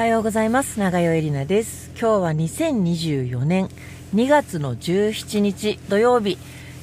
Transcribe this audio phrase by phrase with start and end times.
[0.00, 0.80] はようございます。
[0.80, 1.90] 長代えりなです。
[1.90, 3.68] 今日は2024年
[4.14, 6.38] 2月の17日土曜日、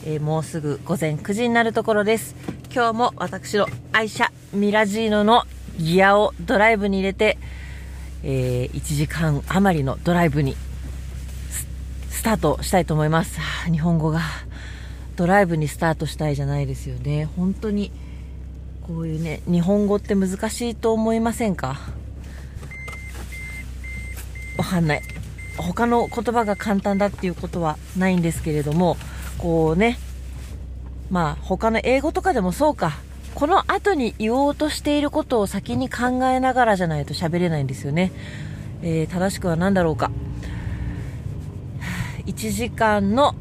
[0.05, 2.35] えー、もうすぐ午前9時になるところです。
[2.71, 5.45] 今日も私の愛車ミラジーノの
[5.79, 7.39] ギアをドライブに入れて、
[8.23, 10.55] えー、1時間余りのドライブに
[12.11, 13.39] スタートしたいと思います、
[13.71, 14.21] 日本語が
[15.15, 17.25] ドライブにスタートしたいじゃないですよね。
[17.25, 17.91] 本当に
[18.83, 21.79] こういうね日本語って難しいと思いませんか？
[24.57, 25.01] わかんない。
[25.57, 28.97] 他の言葉が簡単だっていうことはないんですけれども
[29.37, 29.97] こうね。
[31.09, 32.97] まあ他の英語とかでもそうか。
[33.33, 38.11] この後に言おうとしていることを先に考えながらじゃないと喋れないんですよね、
[38.81, 40.11] えー、正しくは何だろうか。
[42.25, 43.35] 1時間の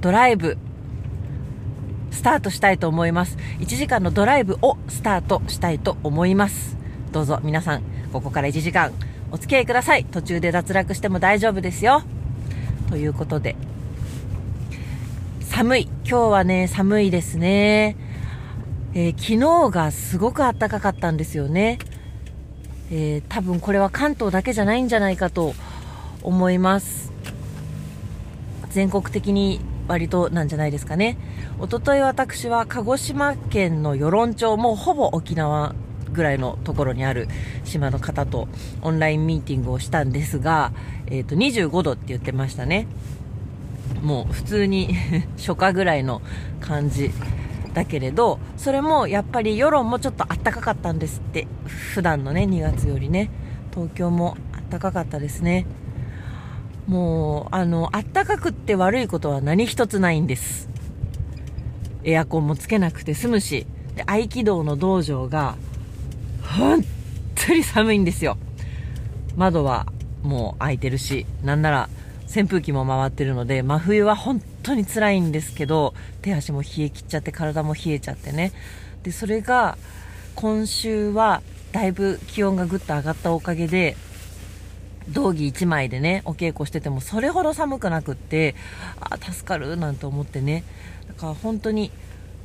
[0.00, 0.58] ドライブ。
[2.10, 3.38] スタートしたいと思います。
[3.60, 6.76] 1時間のドライブをスタートしたいと思います。
[7.12, 8.92] どうぞ皆さんここから1時間。
[9.32, 10.04] お付き合いください。
[10.04, 12.02] 途中で脱落しても大丈夫ですよ。
[12.88, 13.56] ということで。
[15.42, 15.88] 寒い。
[16.04, 17.96] 今日はね寒いですね。
[18.92, 21.78] えー、昨日がすごく暖かかったんですよね、
[22.90, 25.54] えー、多分これは関東だけじゃないんじゃないかと
[26.22, 27.12] 思います。
[28.70, 31.16] 全国的に割となんじゃないですかね。
[31.60, 35.74] おととい私は鹿児島県の与論町もうほぼ沖縄
[36.12, 37.28] ぐらいのところにある
[37.64, 38.48] 島の方と
[38.82, 40.72] オンラインミーティングをしたんですが、
[41.06, 42.86] えー、と25度って言ってましたね。
[44.02, 44.94] もう普通に
[45.36, 46.22] 初夏ぐらいの
[46.60, 47.10] 感じ
[47.74, 51.46] だけれどそれもやっぱり世論もちょっとあったかかったんですって。
[51.66, 53.30] 普段のね2月よりね。
[53.72, 55.66] 東京もあったかかったですね。
[56.86, 60.68] もうあのあったかくって悪いことは何一つないんです。
[62.02, 63.66] エアコンもつけなくて済むし。
[63.94, 65.56] で合気道の道場が
[66.56, 66.84] 本
[67.34, 68.36] 当に寒いんですよ。
[69.36, 69.86] 窓は
[70.22, 71.88] もう開いてるしなんなら
[72.28, 78.52] 扇風機も回ってるので真冬は本当に辛いんですけど手足も冷え切っちゃって体も冷えちゃってね。
[79.02, 79.78] でそれが
[80.34, 81.42] 今週は
[81.72, 83.96] だいぶ気温がぐっと上がったおかげで
[85.08, 88.54] 道着1枚でねお稽古しててもそれほど寒くなくって
[89.00, 90.64] あ助かるなんて思ってね。
[91.08, 91.90] だから本当に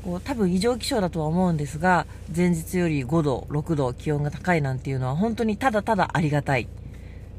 [0.05, 6.67] こう多分異常気象だとは思うんですが前日より5度6度気温が高いなんていうのは本当にただただありがたい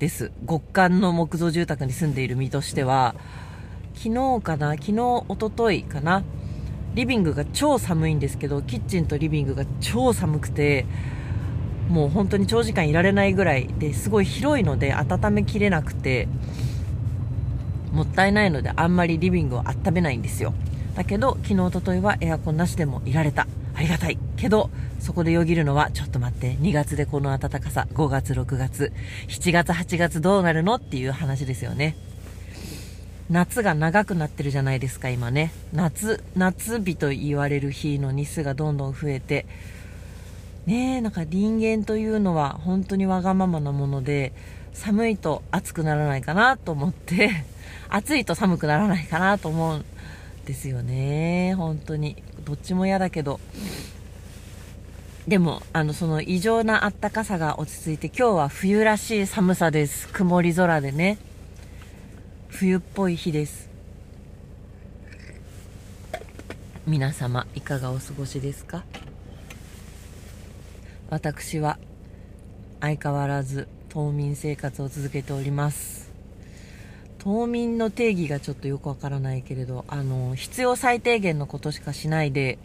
[0.00, 0.30] です。
[0.46, 3.14] 極寒の木造住宅に住んでいる身としては。
[3.94, 6.22] 昨日かな昨日おとといかな
[6.94, 10.84] リビングが超寒いんですけどキッチンとリビングが超寒くて
[11.88, 16.28] もう本当に長時間いられないぐらいですごい広いので温めきれなくて
[17.92, 20.52] もったいないのであんまりリビングを温めないんですよ。
[20.96, 23.46] だけど昨日おとといはエアコンなしでもいられた。
[23.74, 24.18] ありがたい。
[24.36, 26.54] けどそこでよぎるのはちょっと待って。
[26.54, 27.86] 2月でこの暖かさ。
[27.92, 28.92] 5月6月。
[29.28, 31.96] 7月8月どうなるのっていう話ですよね。
[33.28, 35.52] 夏が長くなってるじゃないですか今ね。
[35.74, 39.44] 夏夏日と言われる日の日数がどんどん増えて。
[40.64, 44.32] ねえなんか人間というのは本当にわがままなもので
[44.72, 47.30] 寒いと暑くならないかなと思って
[47.88, 49.84] 暑いと寒くならないかなと思う。
[50.46, 51.54] ですよね。
[51.56, 52.22] 本当に。
[52.46, 53.38] どっちも嫌だけど。
[55.28, 60.08] でもあのその異常なあったかさが落ち着いて今日は冬らしい寒さです。
[60.08, 61.18] 曇り空でね。
[62.48, 63.68] 冬っぽい日です。
[66.86, 68.84] 皆様いかがお過ごしですか？
[71.10, 71.78] 私は
[72.80, 75.95] 相変わらず冬眠生活を続けております。
[77.26, 82.56] 冬眠の定義がちょっとよくわからないけれど、あの、必要最低限のことしかしないで、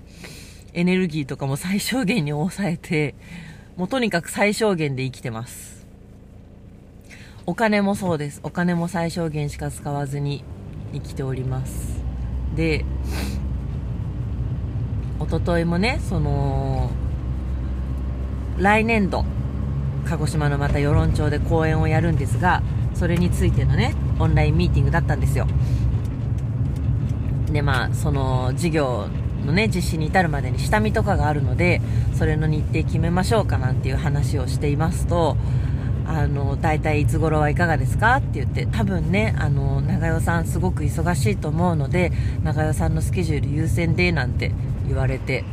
[0.73, 3.15] エネルギーとかも最小限に抑えて、
[3.75, 5.87] もうとにかく最小限で生きてます。
[7.47, 8.39] お金もそうです。
[8.43, 10.43] お金も最小限しか使わずに
[10.93, 11.99] 生きております。
[12.55, 12.85] で、
[15.17, 16.91] おとといもね、その、
[18.59, 19.25] 来年度、
[20.05, 22.61] 鹿児島のまた与論町で公演をやるんですが、
[23.01, 25.47] それについてのね、オンラインミーティングだったんですよ。
[27.51, 29.07] で、まあ、その授業
[29.43, 31.81] のね、実施に至るまでに下見とかがあるので、
[32.13, 35.35] それの日程決めましょうかなんていう話をしていますと、
[36.05, 38.17] あの、大体いつ頃はいかがですか？
[38.17, 42.11] って言って、多分ね、あの、長代さんすごく忙しいと思うので、
[42.43, 44.51] 長代さんのスケジュール優先で、なんて
[44.87, 45.43] 言われて、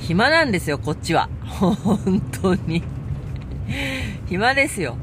[0.00, 1.30] 暇なんですよ、こっちは。
[1.46, 2.82] 本当に。
[4.26, 4.96] 暇ですよ。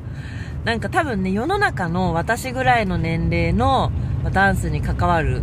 [0.68, 3.90] なんか多分ね、世の中の私ぐらいの年齢の
[4.34, 5.42] ダンスに関わる、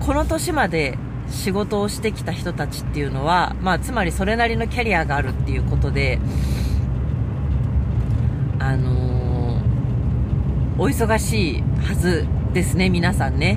[0.00, 0.98] この年まで
[1.30, 6.18] 仕事をしてきた人たちっていうのは、まあ、つまりそれなりのキャリアがあるっていうことで、
[8.58, 9.62] あの
[10.76, 13.56] お忙しいはずですね、皆さんね。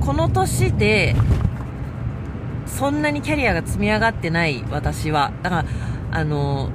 [0.00, 1.14] この年で、
[2.66, 5.64] そんなにキャリアが積み上がってない私は、だから、
[6.10, 6.70] あの、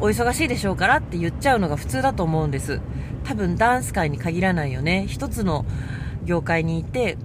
[0.00, 2.80] お忙しいでしょうからって言っちゃうのが普通だと思うんです。
[3.24, 5.06] 多分ダンス界に限らないよね。
[5.08, 5.64] 一つの
[6.24, 7.18] 業界にいて、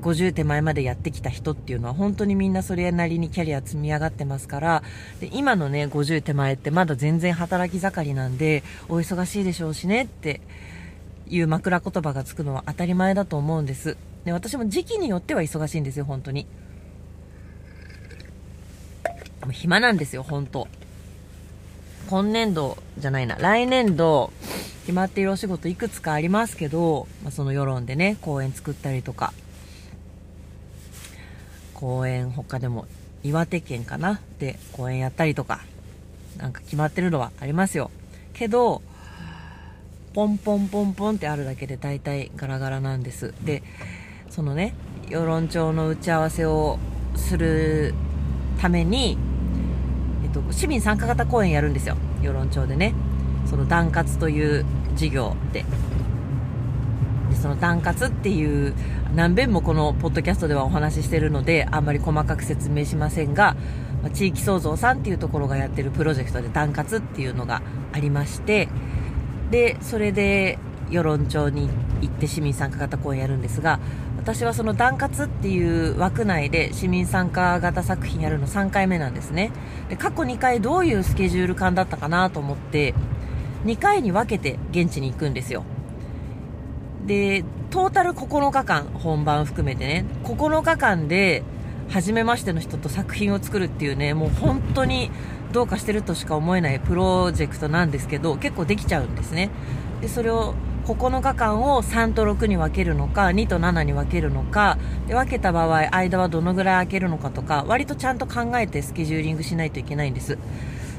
[0.00, 4.82] 50手前までやってきた人っていうのは本当にみんなそれなりにキャリア積み上がってますから
[5.20, 10.40] で今のね50手前ってまだ全然働き盛りなんでお忙しいでしょうしねって
[11.28, 16.46] いう枕言葉がつくのは当たり前だと思うんですで私も時期によっては忙しいんですよ本当に
[19.42, 20.66] もう暇なんですよ本当
[22.10, 23.36] 今年度じゃないな。
[23.36, 24.32] 来年度
[24.80, 29.32] 決まっているお仕事いくつかありますけど、まあ、その世論でね公演作ったりとか。
[31.72, 32.86] 公演他でも
[33.22, 34.20] 岩手県かな？
[34.40, 35.60] で公演やったりとか。
[36.36, 37.92] なんか決まってるのはありますよ。
[38.34, 38.82] けど
[40.12, 43.34] ポンポンポンポンってあるだけで大体ガラガラなんです。
[43.44, 43.62] で
[44.30, 44.74] そのね
[45.08, 46.80] 世論調の打ち合わせを
[47.14, 47.94] する
[48.60, 49.16] ために、
[50.30, 51.96] っと、市民参加型公演やるんですよ。
[52.22, 52.94] 世論調でね。
[53.46, 55.64] その団活という事業で。
[57.30, 58.74] でその団活っていう
[59.14, 63.54] 何遍もこのポッドキャストではお話ししてるのであんまり細かく説明しませんが、
[64.14, 67.60] 地域創造さんっていうところがやってるプロジェクトで団活っていうのが
[67.92, 68.68] ありまして
[69.50, 71.68] でそれで与論町に
[72.00, 73.78] 行って市民参加型公演やるんですが
[74.32, 79.50] 私はその団活っていう枠内で市民参加型作品やるの3回目なんですね。
[79.88, 82.94] で過去2回どういうスケジュール感だったかなと思って
[83.64, 85.64] 2回に分けて現地に行くんですよ。
[87.04, 91.42] でトータル9日間本番含めてね9日間で
[91.88, 95.10] 初めましての人と作品を作るっていうねもう本当に
[95.50, 99.50] どうかしてるとしか思えないプロジェクトなんですけど結構できちゃうんですね。
[100.00, 100.54] でそれを
[100.86, 110.38] 9日間を3と6に分けるのか2と7に分けるのかで分けた場合間はどのぐらい空けるのかとか割とちゃんと考えてスケジューリングしないといけないんです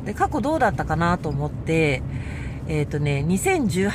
[0.05, 2.01] で過去どうだったかなと思って
[2.67, 3.89] えっ、ー、とね、2018、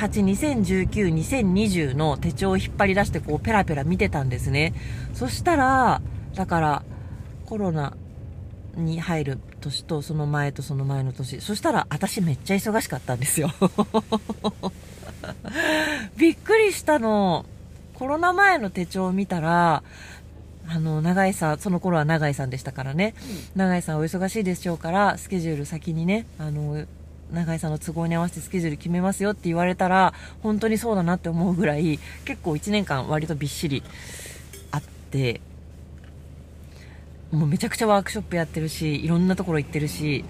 [0.85, 4.73] 2019、2020の手帳を引っ張り出してこうペラペラ見てたんですね。
[5.13, 6.01] そしたら、
[6.35, 6.83] だから
[7.45, 7.95] コロナ
[8.75, 11.41] に入る年とその前とその前の年。
[11.41, 13.49] そしたら私めっちゃ忙しかったんですよ。
[16.17, 17.45] びっくりしたの。
[17.93, 19.83] コロナ前の手帳を見たら、
[20.67, 23.15] あの、長井さん、その頃は長井さんでしたからね、
[23.55, 26.85] 長井さんお忙しいでしょうから、スケジュール先にね、あの、
[27.31, 33.83] 永井さんの都合に合わせてスケジュール決めますよって言われたら本当にそうだなって思うぐらい結構1年間割とびっしり
[34.71, 34.81] あっ
[35.11, 35.41] て
[37.31, 40.23] もうめちゃくちゃワークショップやってるしいろんなところ行ってるし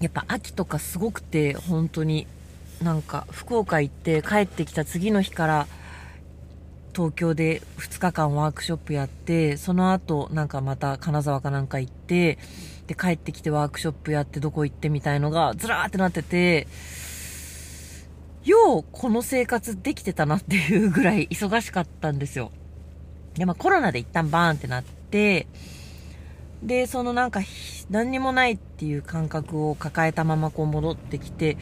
[0.00, 2.26] やっぱ秋とかすごくて本当に
[2.82, 5.66] なんか福岡行って帰ってきた次の日から
[6.94, 12.38] 東京で2日間ワークショップやってその後なんかまた金沢かなんか行って
[12.88, 16.66] で帰ってきてワークショップやってどこ行ってみたいのがずらーってなってて、
[18.44, 22.50] ようこの生活できてたなっていうぐらい忙しかったんですよ。
[23.34, 25.46] で、まあコロナで一旦バーンってなって、
[26.62, 27.40] で、そのなんか
[27.90, 31.56] 何にもないっていう感覚を抱えたままこう戻ってきて、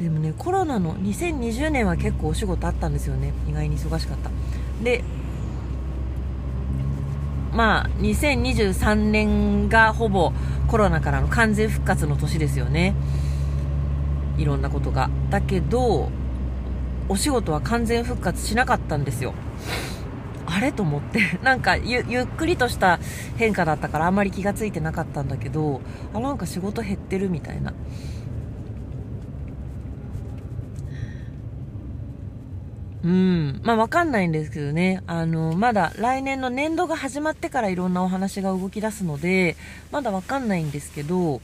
[0.00, 3.32] でもね、コロナの2020年は結構お仕事あったんですよね。
[3.48, 4.30] 意外に忙しかった。
[4.82, 5.04] で、
[7.52, 10.32] まあ、2023年がほぼ
[10.68, 12.94] コロナからの完全復活の年ですよね。
[14.38, 15.10] いろんなことが。
[15.30, 16.08] だけど、
[17.08, 19.34] お仕事は完全復活しなかったんですよ。
[20.52, 20.72] あれ？
[20.72, 21.38] と思って。
[21.42, 22.98] なんかゆ、ゆっくりとした
[23.36, 25.80] 変化だったからあんまり気がついてなかったんだけど、
[26.14, 27.72] あ、なんか仕事減ってるみたいな。
[33.04, 33.60] うん。
[33.64, 35.02] まあわかんないんですけどね。
[35.06, 39.56] あの、まだ来年の年度が始まってからいろんなお話が動き出すので、
[39.90, 41.40] まだわかんないんですけど、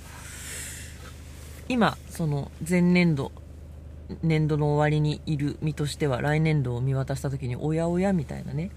[1.68, 3.32] 今、その前年度、
[4.22, 8.70] 年度の終わりにいる身としては来年度を見渡した時におやおやみたいなね。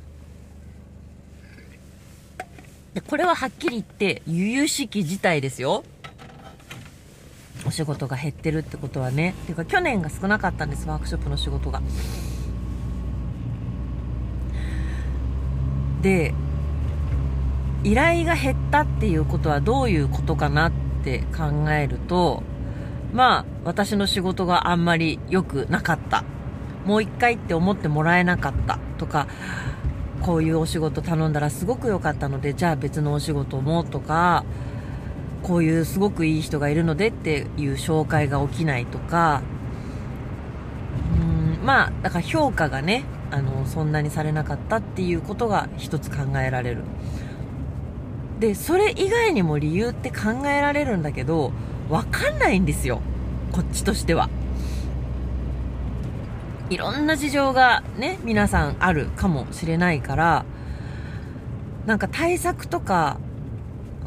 [2.94, 5.84] で、これははっきり言って悠々しき事態ですよ。
[7.66, 9.34] お仕事が減ってるってことはね。
[9.46, 11.82] ていうか去年が少なかったんです、ワークショップの仕事が。
[16.02, 16.34] で
[17.84, 20.72] 依頼が減ったっていうことはどういうことかなっ
[21.04, 22.44] て考えると
[23.14, 26.24] まあ私の仕事があんまり良くなかった
[26.86, 29.28] もう一回って思ってもらえなかったとか
[30.22, 34.46] こういうお仕事頼んだらすごく良かったのでじゃあ別のお仕事もとか
[35.44, 39.42] こういうすごくいい人がいるのでっていう紹介が起きないとか、
[41.60, 46.84] うん、まあ、だから評価がね、あの、そんなにされなかったっていうことが一つ考えられる。
[48.40, 51.52] で、それ以外にも理由って考えられるんだけど、
[51.90, 53.02] わかんないんですよ。
[53.52, 54.30] こっちとしては。
[56.72, 60.46] いろんな事情がね、皆さんあるかもしれないから、
[61.86, 63.20] なんか対策とか、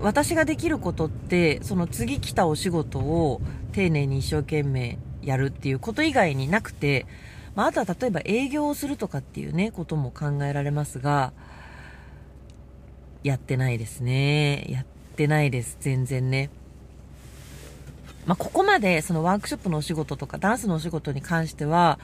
[0.01, 3.43] 私ができることって、その次来たお仕事を
[3.73, 7.05] 丁寧に一生懸命やるっていうこと以外になくて、
[7.55, 11.35] まあ、あとは例えば営業をするとかっていうね、ことも考えられますが、
[13.23, 14.65] やってないですね。
[14.71, 15.77] やってないです。
[15.81, 16.49] 全然ね。
[18.25, 21.99] まあ、ここまでそのワークショップのお仕事とかダンスのお仕事に関しては、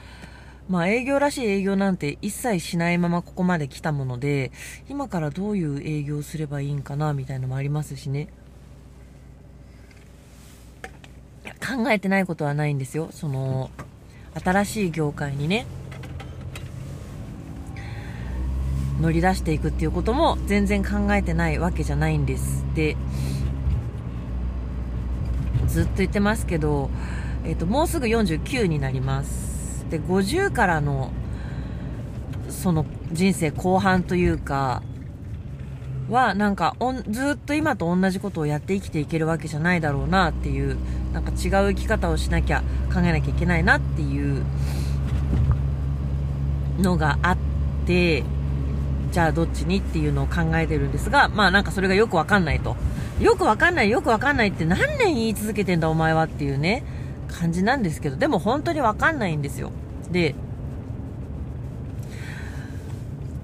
[0.69, 4.51] まあ営業らしい営業なんて一切しないままここまで来たもので、
[4.89, 8.27] 今からどういう営業すればいいんかなみたいのもありますしね。
[11.61, 13.09] 考えてないことはないんですよ。
[13.11, 13.69] その、
[14.43, 15.65] 新しい業界にね、
[19.01, 22.63] 乗り出していくっていうことも全然考えてないわけじゃないんです。
[22.75, 22.95] で、
[25.67, 26.89] ずっと言ってますけど、
[27.43, 29.50] えっ、ー、と、もうすぐ49になります。
[29.91, 31.11] で50からの
[32.49, 34.81] その人生後半というか
[36.09, 36.75] はなんか
[37.09, 40.77] ずっと今と同じことをやって生きていけるわけじゃないだろうなっていう
[41.13, 44.43] なんか違う生き方をしなきゃ考えなきゃいけないなっていう
[46.79, 47.37] のがあっ
[47.85, 48.23] て
[49.11, 52.77] じゃあどっちにっていうのを考えてるんですがまあなんかそれがよくわかんないと
[53.19, 56.83] よくわかんないよくわかんないって何年言い続けてんだお前はっていうね
[57.31, 59.71] 感じなんですけど、でも本当にわかんないんですよ。
[60.11, 60.35] で、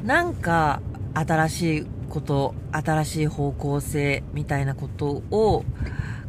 [0.04, 0.82] なんか
[1.14, 5.66] 新しいこと、新しい方向性みたいなことを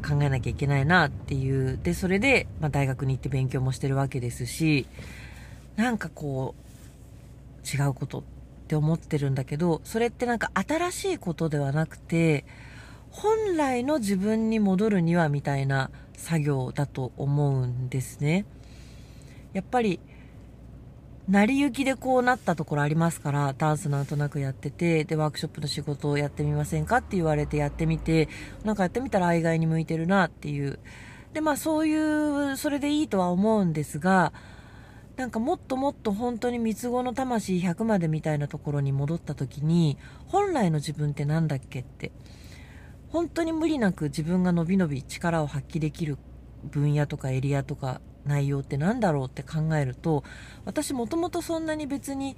[0.06, 1.78] 考えなきゃいけないなっていう。
[1.82, 4.86] で、それで、まあ、大学に行って勉強もしてるわけですし、
[5.76, 6.68] なんかこう、
[7.66, 8.22] 違うことっ
[8.68, 12.44] て思ってるんだけど、それってなんか新しいことではなくて、
[13.10, 18.44] 本来の自分に戻るにはみたいな作業だと思うんですね。
[19.52, 20.00] やっぱり、
[21.28, 28.30] 成り行きでこうなったところありますから、ダンスなんとなくやってて、で、ワークショップの仕事をやってみませんかって言われてやってみて、
[28.64, 30.78] なんかやってみたら愛外に向いてるなっていう。
[31.34, 31.94] で、まあそうい
[32.52, 34.32] う、それでいいとは思うんですが、
[35.16, 42.10] なんかもっともっと本当に三つ子の魂100までみたいなところに戻った時に、本来の自分って何だっけって。
[43.10, 46.16] 本当に無理なく自分が伸び伸び力を発揮できる
[46.64, 50.22] 分野とかエリアとか内容って何だろうって考えると
[50.64, 52.36] 私もともとそんなに別に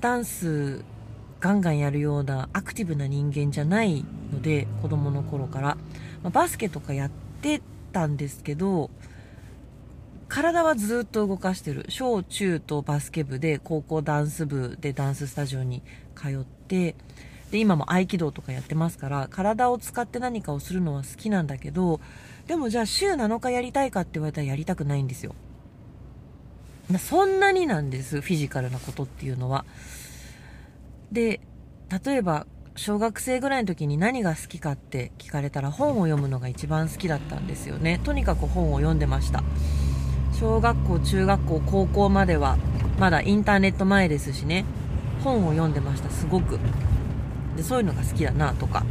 [0.00, 0.84] ダンス
[1.40, 5.68] ガンガンやるようなアクティブな人間じゃないので子供の頃から、
[6.22, 7.10] まあ、バスケとかやっ
[7.42, 7.60] て
[7.92, 8.90] たんですけど
[10.28, 11.86] 体はずっと動かしてる。
[11.88, 15.82] 小中とバスケ部で高校ダンス部でダンススタジオに
[16.16, 16.96] 通って
[17.50, 22.00] で、今も合気道とかやってますから、体を使って何かをするのは好きなんだけど、
[22.46, 25.34] でもじゃあ週7日やりたいかって言われたらやりたくないんですよ。
[26.98, 29.64] そんなになんです、フィジカルなことっていうのは。
[31.10, 31.40] で、
[32.04, 38.00] 例えば、小学生ぐらいの時に何が好きかって聞かれたら本を読むのが一番好きだったんですよね。
[38.04, 39.42] とにかく本を読んでました。
[40.38, 42.58] 小学校、中学校、高校までは、
[42.98, 44.64] まだインターネット前ですしね、
[45.24, 46.58] 本を読んでました、すごく。
[47.56, 48.84] でそういうのが好きだなとか。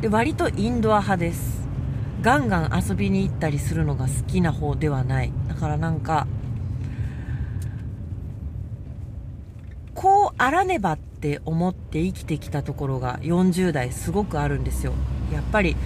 [0.00, 1.66] で割とインドア派です。
[2.22, 5.32] ガンガン遊びに行ったりするのが好きな方ではない。
[5.48, 6.26] だからなんか
[9.94, 14.92] こうあらねばって思って生きてきたところが40代すごくあるんですよ。
[15.32, 15.76] やっぱり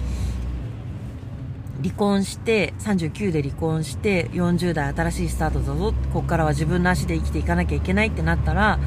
[1.81, 5.93] 離婚して39で離婚して40代新しいスタートだぞ。
[6.13, 8.79] ここからは自分の足で生きていかなきゃいけないってなったら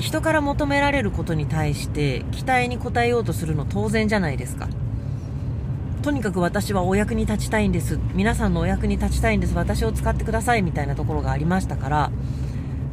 [0.00, 4.68] 人から求められることに対して期待に応えようとするの当然じゃないですか。
[6.02, 7.98] とにかく私はお役に立ちたいんです。
[8.14, 9.54] 皆さんのお役に立ちたいんです。
[9.54, 12.10] 私を使ってくださいみたいなところがありましたから、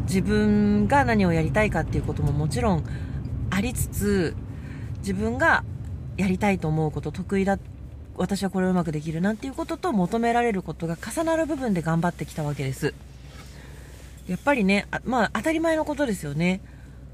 [0.01, 2.83] 自分が何をやりたいかっていうことももちろん
[3.49, 4.35] ありつつ、
[4.99, 5.63] 自分が
[6.17, 7.57] やりたいと思うこと、得意だ、
[8.17, 12.93] 私はこれをうまくできるなんていうことと求められることが重なる部分で頑張ってきたわけです。
[14.27, 16.59] やっぱりね、まあ当たり前のことですよね。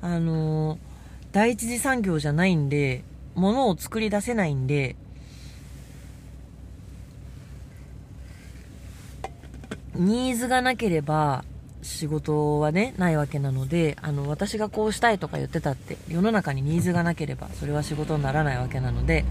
[0.04, 0.80] あの
[1.32, 3.06] 第一次産業じゃないんで、
[3.36, 4.98] 物を作り出せないんで、
[9.96, 11.46] ニーズがなければ
[11.82, 19.24] 仕事はね、ないわけなので、あの、私がこうしたいとか言ってたって、世の中にニーズがなければ、それは仕事にならないわけなので、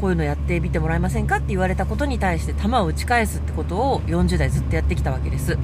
[0.00, 5.58] こういうのやってみてもらえませんかって言われたことに対して球を打ち返すってことを40代ずっとやってきたわけです。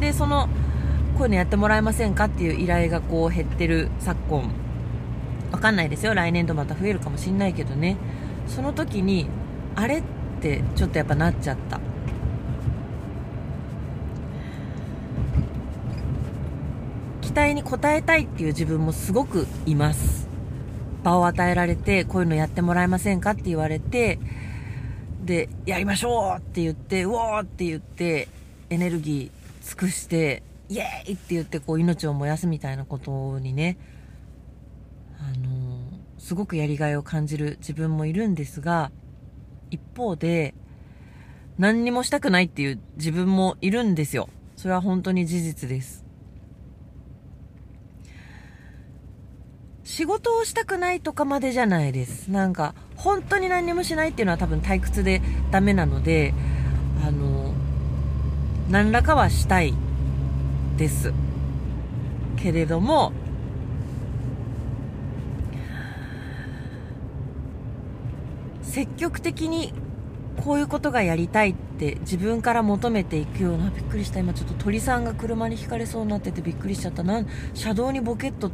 [0.00, 0.50] でその
[1.14, 4.50] こういうのやってもらえませんかっていう依頼がこう減ってる昨今。
[5.52, 6.14] わかんないですよ。
[6.14, 7.96] 来年度また増えるかもしんないけどね。
[8.48, 9.28] その時に
[9.76, 10.02] あれっ
[10.40, 11.80] てちょっとやっぱなっちゃった。
[17.20, 20.28] 期待に応えたいっていう自分もすごくいます。
[21.04, 24.18] 場を与えられてこういうのやってもらえませんかって言われて
[25.22, 28.28] でやりましょうって言ってうおーって言って
[28.70, 33.76] エネルギー尽くしてイエーイって言ってこう命を燃やすみたいなことにね
[35.18, 35.78] あの、
[36.18, 38.90] すごくやりがいを感じる自分もいるんですが
[39.70, 40.54] 一方で
[41.58, 44.28] 何にもしたくないっていう自分もいるんですよ。
[44.56, 46.04] それは本当に事実です。
[49.84, 52.28] 仕事をしたくないとかまでじゃないです。
[52.28, 56.34] なんか本当に何にもしないっていうのは多分退屈でダメなので
[57.06, 57.52] あの
[58.70, 59.74] 何らかはしたい。
[60.76, 61.12] です。
[62.36, 63.12] けれども
[68.62, 69.72] 積極的に
[70.42, 77.04] こういうことがやりたいって自分から求めていくようなびっくりした今ちょっと鳥さんが車にひかれそうになっててびっくりしちゃった。
[77.04, 78.50] な車道にボケッと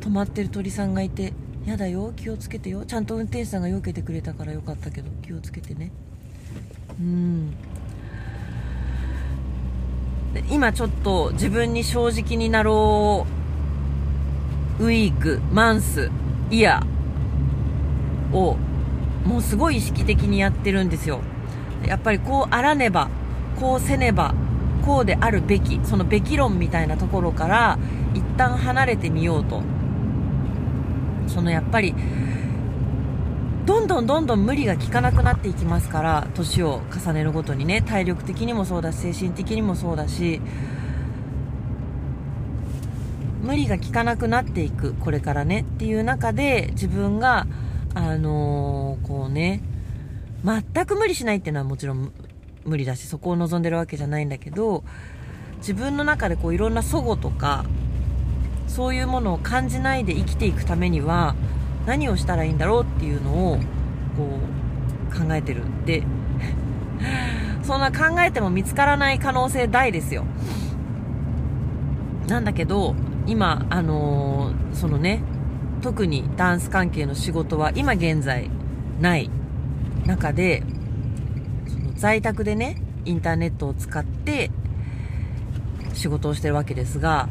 [0.00, 1.34] 止まってる鳥さんがいて
[1.66, 2.84] やだよ気をつけてよ。
[2.86, 5.92] ちゃんと運転手さんが避けてくれたからよかったけど気をつけてね。
[6.98, 7.54] うん。
[10.50, 13.26] 今ちょっと自分に正直になろ
[14.80, 16.10] うウィークマンス
[16.50, 18.56] イヤーを
[19.24, 21.20] もうすごい意識的にやってるんですよ。
[21.86, 23.08] やっぱりこうあらねば
[23.60, 24.34] こうせねば
[24.84, 27.78] こうであるべきそのべき論みたいなところから
[28.14, 29.62] 一旦離れてみようと。
[31.26, 31.94] そのやっぱり
[33.66, 40.42] どんどんどんどん無理が効かなくなっていきますから年を重ねるごとにね体力的にもそうだし精神的にもそうだし
[43.40, 47.46] 無理が効かなくなっていくこれからねっていう中で自分が
[47.94, 49.62] あのー、こうね
[50.44, 52.12] 全く無理しないっていうのはもちろん
[52.64, 54.84] 無理だしそこを望んでるわけじゃないんだけど
[55.58, 57.64] 自分の中でこういろんな齟齬とか
[58.66, 61.34] そういうものを感じないで生きていくためには
[61.86, 63.58] 何をしたらいいんだろうっていうのを
[64.16, 64.38] こ
[65.10, 65.62] う考えてる。
[65.84, 66.02] で
[67.62, 70.24] そんな考えても見つからない可能性大ですよ。
[72.28, 72.94] なんだけど
[73.26, 75.22] 今あのー、そのね
[75.82, 78.48] 特にダンス関係の仕事は今現在
[79.00, 79.30] ない
[80.06, 80.62] 中で
[81.68, 84.50] その在宅でねインターネットを使って
[85.92, 87.28] 仕事をしてるわけですが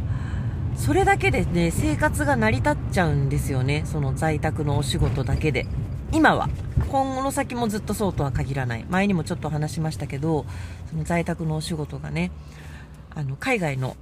[0.75, 3.83] それだけでね、生活が成り立っちゃうんですよね。
[3.85, 5.65] その在宅のお仕事だけで。
[6.11, 6.49] 今は。
[6.89, 8.85] 今後の先もずっとそうとは限らない。
[8.89, 10.45] 前にもちょっと話しましたけど、
[10.89, 12.31] その在宅のお仕事がね、
[13.15, 13.95] あの、海外の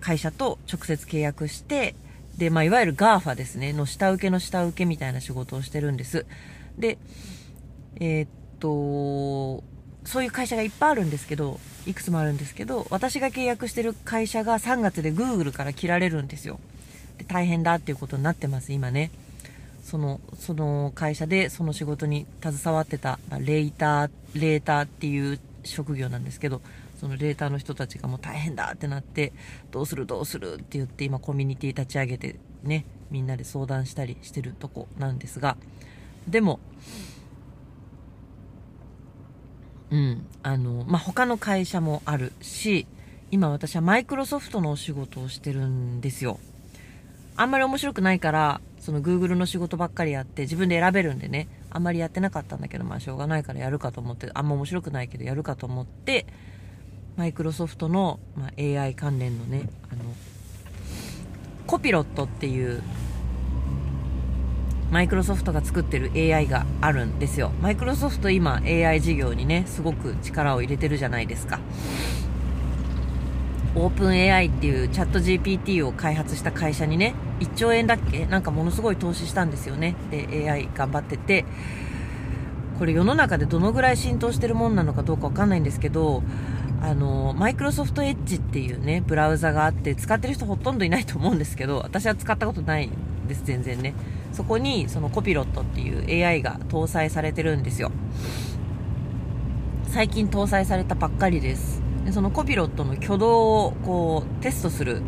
[0.00, 1.94] 会社と直接契約して、
[2.36, 6.26] で、まあ、いわゆる GAFA ですね、の下請けの下請けみたいな仕事をしてるんです。
[6.78, 6.98] で、
[7.96, 8.28] えー、っ
[8.60, 9.64] と、
[10.08, 16.58] そういう会社がいっぱいあるんですけど、いくつもあるんですけど、私が契約してる会社が3月で Google から切られるんですよ。
[17.18, 19.10] で大変だっていうことになってます、今ね。
[19.84, 26.62] その、その会社でその仕事に携わってたま、レーター、レーターっていう職業なんですけど、
[26.98, 29.34] そのレーターの人たちがもう大変だってなって、
[29.72, 35.58] どうするどうするって言って今コミュニティ立ち上げてね、みんなで相談したりしてるとこなんですが、
[36.26, 36.60] でも、
[39.90, 42.86] うん、あの、まあ、他の会社もあるし、
[43.30, 46.38] 今私はマイクロソフトのお仕事をしてるんですよ。
[47.36, 56.26] あんまり面白くないから、その Google の仕事ばっかりやって自分で選べるんでね、あんまりやってなかったんだけど、まあしょうがないからやるかと思って、あんま面白くないけどやるかと思って、
[57.16, 60.02] マイクロソフトの、まあ、AI 関連のね、あの、
[61.66, 62.82] コピロットっていう
[64.90, 67.50] マイクロソフトが作ってる AI があるんですよ。
[67.60, 71.60] マイクロソフト今 AI 事業にね、すごく力を入れてるじゃないですか。
[73.74, 78.24] オープン AI っていうチャット GPT を開発した会社にね、1兆円だっけ？
[78.26, 79.94] なんかものすごい投資したんですよね。
[80.10, 81.44] で、AI 頑張ってて、
[82.78, 86.22] これ世の中でどのぐらい浸透してるもんなのかどうかわかんないんですけど、
[86.80, 92.92] あの、マイクロソフトエッジっていうね、ブラウザがあって、使ってる人ほとんどいないと思うんですけど、私は使ったことないん
[93.28, 93.94] です、全然ね。
[94.32, 97.90] そこにそのコピロットっていう AI が搭載されてるんですよ。
[99.88, 101.82] 最近搭載されたばっかりです。
[102.04, 105.02] でそのコピロットの挙動をこうテストする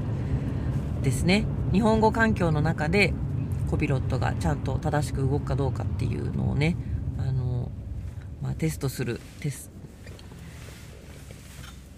[1.02, 1.44] ですね。
[1.72, 3.12] 日本語環境の中で
[3.70, 6.76] コピロットがちゃんと正しく動くかどうかっていうのをね
[7.18, 7.70] あの
[8.58, 9.70] テストするテス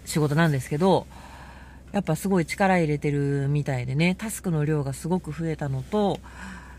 [0.05, 1.07] 仕事なんですけど、
[1.91, 6.19] やっぱすごい力入れてるみたいでね、タスクの量がすごく増えたのと、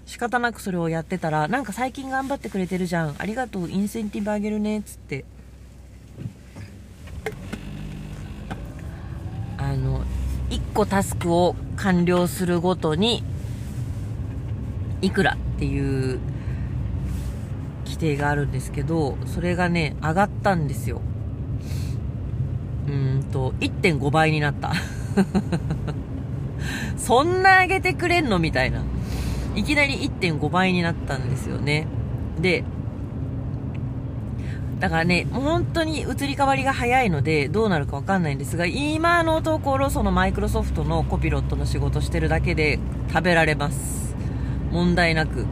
[0.06, 3.14] 仕方なくそれをやってたら、なんか最近頑張ってくれてるじゃん。
[3.18, 5.24] ありがとう、インセンティブあげるねっ、つって。
[9.56, 10.04] あの、
[10.50, 13.24] 1個タスクを完了するごとに、
[15.00, 16.18] いくらっていう
[17.84, 21.00] 規定があるんですけど、それがね、上がったんですよ。
[22.86, 24.74] うんと、1.5倍になった。
[26.98, 28.38] そんな上げてくれんの？
[28.38, 28.82] みたいな。
[29.54, 31.86] いきなり1.5倍になったんですよね。
[32.40, 32.64] で、
[34.80, 44.14] だからね、もう本当に移り変わりが早いので、どうなるかわかんないんですが、今のところそのマイクロソフトのコピロットの仕事してるだけで食べられます。
[44.72, 45.46] 問題なく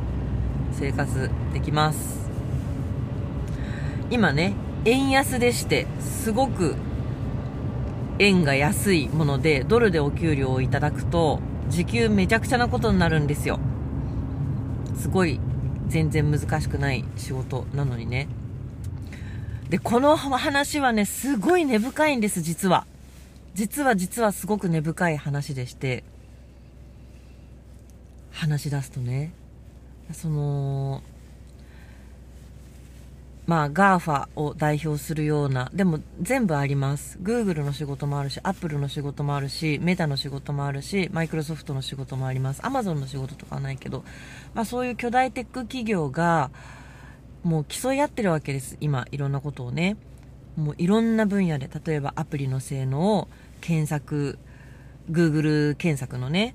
[0.72, 2.30] 生活できます。
[4.10, 6.74] 今ね、円安でして、すごく
[8.18, 13.60] 円が安いもので、ドルでお給料をいただくと、時給めちゃくちゃなことになるんですよ。
[15.02, 15.40] すごい、
[15.88, 18.28] 全然難しくない仕事なのにね。
[19.68, 22.86] で、この話はね、すごい根深いんです、実は。
[23.54, 26.04] 実は実はすごく根深い話でして、
[28.30, 29.32] 話し出すとね、
[30.12, 31.02] その、
[33.44, 37.18] まあ、GAFA を代表するような、でも全部あります。
[37.20, 42.62] Google の仕事もあるし、Apple の仕事もあるし、メタの仕事もあるし、Microsoft の仕事もあります。
[42.62, 44.04] Amazon の仕事とかはないけど、
[44.54, 46.50] まあそういう巨大テック企業が、
[47.42, 48.76] もう競い合ってるわけです。
[48.80, 49.96] 今、いろんなことをね。
[50.56, 53.28] もういろんな分野で、例えばアプリの性能を
[53.60, 54.38] 検索、
[55.10, 56.54] Google 検索のね、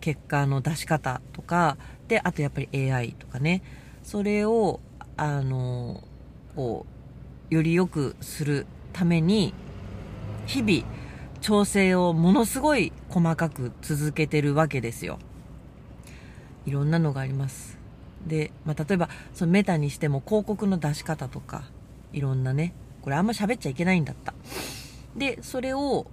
[0.00, 3.62] 結果の出し方とか、で、あとやっぱり AI とかね、
[4.04, 4.80] それを、
[5.16, 6.04] あの、
[6.58, 6.86] こ
[7.52, 9.54] う、より良くするために、
[10.46, 10.92] 日々、
[11.40, 15.20] 調整をものすごい細かく続けてるわけですよ。
[16.66, 17.78] いろんなのがあります。
[18.26, 21.62] で、まあ、例えば、そのメタにしても広告の出し方とか、
[22.12, 24.34] いろんなね、これあんま喋っちゃいけないんだった。
[25.16, 26.08] で、それを、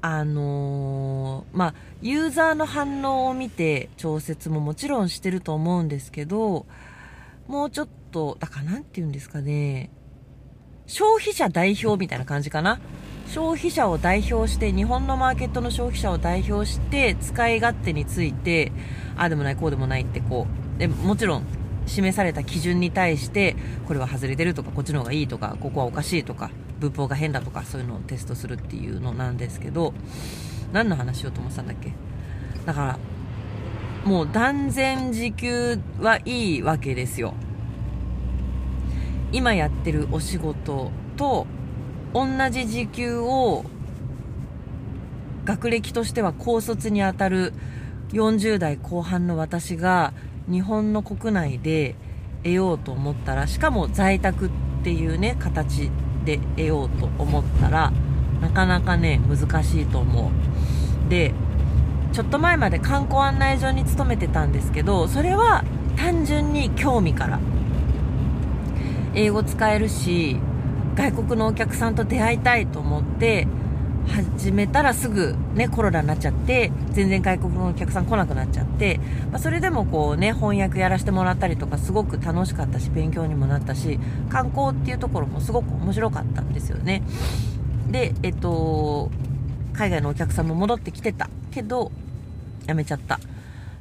[0.00, 6.66] あのー、まあ、ユーザーの反応を見て調節ももちろんしてると思うんですけど、
[7.46, 9.90] もうちょっと、だからなんて言うんですかね、
[10.86, 12.80] 消費者代表みたいな感じかな。
[13.28, 18.72] 消費者を代表して、日本のマーケットの消費者を代表して、使い勝手について、
[19.16, 21.44] ああでもない、こうでもないってこう、でもちろん、
[21.86, 26.50] 示された基準に対して、これは外れてるとか、こっちの方がいいとか、ここはおかしいとか、
[26.80, 29.94] 文法が変だとか、そういうのをテストするっていうのなんですけど、
[30.72, 31.92] 何の話しようと思ってたんだっけ
[32.66, 32.98] だから、
[34.04, 37.34] もう断然時給はいいわけですよ。
[39.30, 41.46] 今やってるお仕事と
[42.12, 43.64] 同じ時給を
[45.44, 47.52] 学歴としては高卒にあたる
[48.12, 50.12] 40代後半の私が
[50.50, 51.94] 日本の国内で
[52.42, 54.50] 得ようと思ったらしかも在宅っ
[54.84, 55.90] ていうね形
[56.24, 57.92] で得ようと思ったら
[58.40, 60.30] なかなかね難しいと思
[61.06, 61.32] うで
[62.12, 65.64] ちょっと前まで観光案内所に勤めてたんですけどそれは
[65.96, 67.40] 単純に興味から。
[69.14, 70.38] 英語使えるし
[70.94, 73.46] 外国のお客さんと出会いたいと思って
[74.08, 78.98] 始めたらすぐねコロナになっちゃって全然外国のお客さん来なくなっちゃって、
[79.30, 87.02] まあ、それでもこうね翻訳やらせてもらったりとかすごく楽しかったし勉強にもなったし観光っていうところもすごく面白かったんですよね。
[87.90, 89.10] でえっと
[89.74, 91.92] 海外のお客さんも戻ってきてたけど
[92.66, 93.20] 辞めちゃった。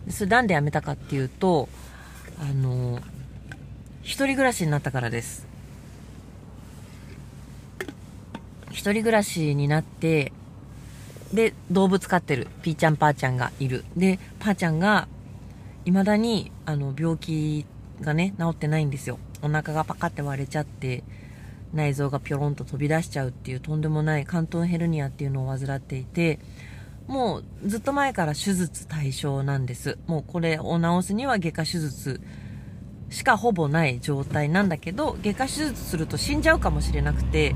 [0.10, 1.70] それなんで辞めたかっていうと
[2.40, 3.00] あの
[4.02, 5.48] 一人暮らしになったからです。
[8.72, 10.32] 一人暮らしになって
[11.34, 12.48] で動物飼ってる。
[12.62, 13.86] ピーちゃんパーちゃんがいる。
[13.96, 15.08] でパーちゃんが
[15.86, 17.66] 未だにあの病気
[18.02, 19.20] がね治ってないんですよ。
[19.42, 21.04] お腹がパカって割れちゃって
[21.74, 26.40] 内臓がピョロンと飛び出しちゃうっていうとんでもない関東ヘルニアっていうのを患っていて
[27.12, 29.98] もうずっと前から手術対象なんです。
[30.08, 32.22] もうこれを治すには外科手術
[33.10, 37.54] しかほぼない状態なんだけど、外科手術すると死んじゃうかもしれなくて、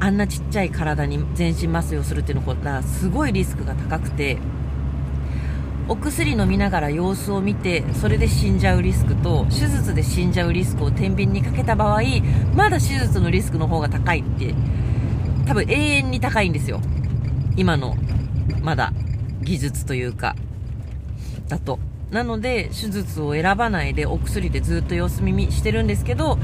[0.00, 4.38] あんなちっちゃい体に全身麻酔をするっていうのがすごいリスクが高くて、
[5.86, 12.00] お薬飲みながら様子を見て、それで死んじゃうリスクと、手術で死んじゃうリスクを天秤にかけた場合、
[12.54, 14.54] まだ手術のリスクの方が高いって、
[15.46, 16.80] 多分永遠に高いんですよ。
[17.56, 17.96] 今の、
[18.62, 18.92] まだ、
[19.42, 20.36] 技術というか、
[21.48, 21.78] だと。
[22.10, 26.38] なので、手術を選ばないでお薬でずっと様子見してるんですけど、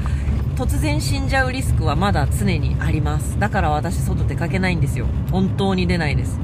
[0.55, 3.39] 突然死んじゃうリスクはまだ常にあります。
[3.39, 5.07] だから私外出かけないんですよ。
[5.31, 6.39] 本当に出ないです。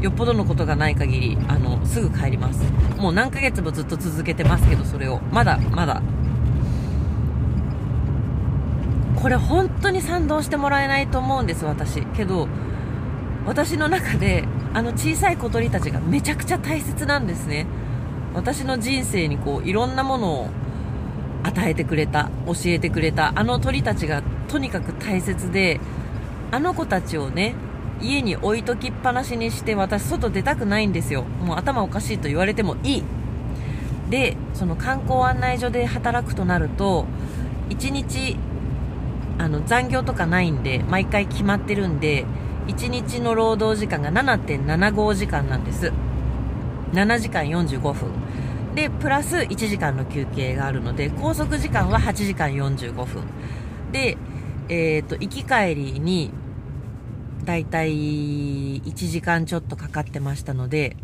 [0.00, 2.62] よっぽどのことがない限りあのすぐ帰ります。
[2.98, 5.20] もう何ヶ月もずっと続けてますけどそれを。
[5.30, 6.00] まだまだ。
[9.16, 12.02] これ本当に賛同してもらえないと思うんです私。
[12.06, 12.48] けど
[13.46, 17.66] 私の中であの小さい小鳥たちがめちゃくちゃ大切なんですね。
[18.34, 20.48] 私の人生にこういろんなものを
[21.44, 25.78] 与えてくれた教えてくれたあの鳥たちがとにかく大切で
[26.50, 27.54] あの子たちをね
[28.00, 31.22] 家に置いときっぱなしにして私外出たくないんですよ。
[31.22, 33.04] もう頭おかしいと言われてもいい。
[34.10, 37.06] でその観光案内所で働くとなると
[37.70, 38.36] 1日
[39.38, 42.24] あの残業とかないんで毎回決まってるんで
[42.66, 45.92] 1日の労働時間が7.75時間なんです。
[46.92, 48.10] 7時間45分。
[48.74, 53.24] でプラス1時間の休憩があるので拘束時間は8時間45分。
[53.92, 54.16] で、
[54.68, 56.32] えーと、行き帰りに
[57.44, 60.96] だいたい1時間ちょっとかかってましたので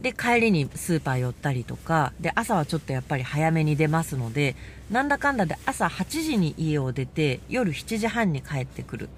[0.00, 4.54] で帰りにスーパー寄ったりとかで朝はちょっとやっぱり早めに出ますので
[4.90, 9.08] なんだかんだで朝8時に家を出て夜7時半に帰ってくる。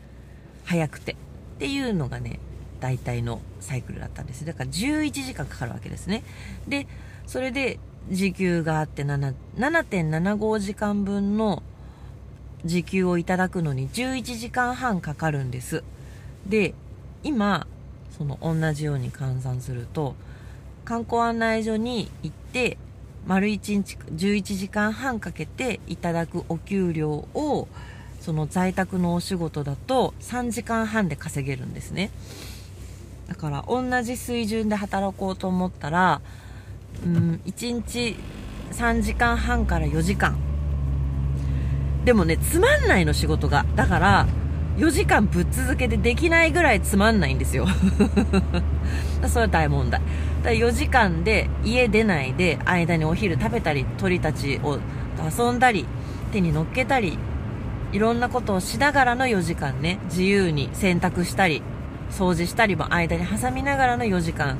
[0.68, 1.12] 早くて。
[1.12, 1.16] っ
[1.59, 2.38] ていうのがね
[2.78, 4.44] 大体のサイクルだったんです。
[4.46, 6.22] だから11時間かかるわけですね。
[6.68, 6.87] で
[7.26, 11.64] それで時給があって7.75時間分の
[12.64, 15.83] 時給をいただくのに11時間半かかるんです。
[16.46, 16.74] で
[17.24, 17.66] 今
[18.16, 20.14] その同じように換算すると
[20.85, 22.78] 観光案内所に行って
[23.26, 27.66] 丸1日11時間半かけていただくお給料を
[28.28, 32.10] その在宅のお仕事だと3時間半で稼げるんですね。
[33.26, 36.20] だから同じ水準で働こうと思ったら
[37.06, 38.16] うん1日
[38.72, 40.36] 3時間半から4時間。
[42.04, 43.64] でもねつまんないの仕事が。
[43.74, 44.26] だから
[44.76, 47.66] 4時間ぶっ続けてできないぐらいつまんないんですよ。
[49.26, 50.02] それは大問題。
[50.42, 54.78] だ4時間で家出ないで間にお昼食べたり鳥たちを
[55.18, 55.86] 遊んだり
[56.30, 57.18] 手に乗っけたり
[57.92, 59.98] いろんなことをしながらの4時間ね。
[60.05, 61.62] 自由に洗濯したり
[62.11, 64.57] 掃除したりも間に挟みながらの4時間。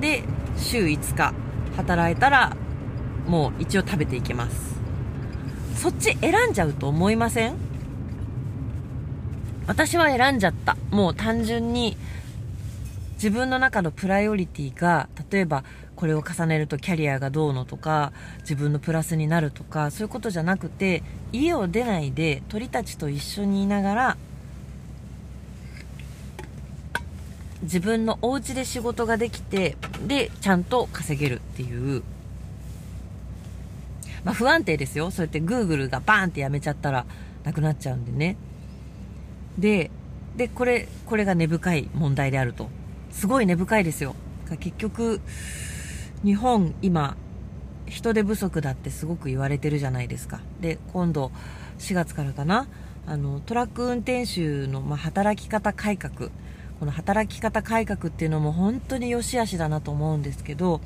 [0.00, 0.22] で
[0.56, 1.34] 週5日
[1.76, 2.56] 働いたら
[3.26, 4.80] もう一応食べていけます。
[5.76, 7.56] そっち選んじゃうと思いません？
[9.66, 10.76] 私は選んじゃった。
[10.90, 11.96] もう単純に
[13.14, 15.62] 自分の中のプライオリティが例えば
[16.00, 24.16] これを重ねるとキャリアがどうのとか自分のプラスになるとかそういうことじゃなくて家を出ないで鳥たちと一緒にいながら
[27.60, 32.02] 自分のお家で仕事ができてでちゃんと稼げるっていう。
[34.24, 35.10] まあ不安定ですよ。
[35.10, 37.04] そうやって Google がバーンってやめちゃったら
[37.44, 38.38] なくなっちゃうんでね。
[39.58, 39.90] で
[40.34, 42.70] でこれこれが根深い問題であると。
[43.10, 44.14] すごい根深いですよ。
[44.58, 45.20] 結局
[46.24, 47.16] 日本今
[47.86, 50.40] 人手不足だってすごく言われてるじゃないですか。
[50.60, 51.32] で今度
[51.78, 52.68] 4月からかな
[53.06, 56.30] あのトラック運転手の、まあ、働き方改革。
[56.78, 60.80] この働き方改革っていうのも本当に良し悪しだなと思うんですけど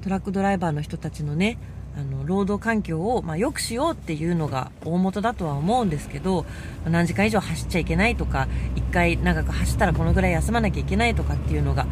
[0.00, 1.58] トラックドライバーの人たちのね
[1.96, 6.46] あの労働環境を、まあ、良くしようっていうのが大元だとは思うんですけど
[6.88, 11.88] 何時間以上走っちゃいけないとか1回長く走ったらこのぐらい休まなきゃいけないとかっていうのが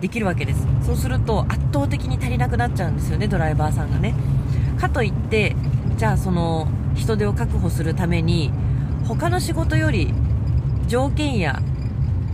[0.00, 0.66] できるわけです。
[0.84, 4.14] そうすると圧倒的に足りなくなっちゃうんですよねドライバーさんがね。
[4.78, 5.54] かといって
[5.96, 8.50] じゃあその人手を確保するために
[9.06, 10.12] 他の仕事より
[10.86, 11.60] 条件や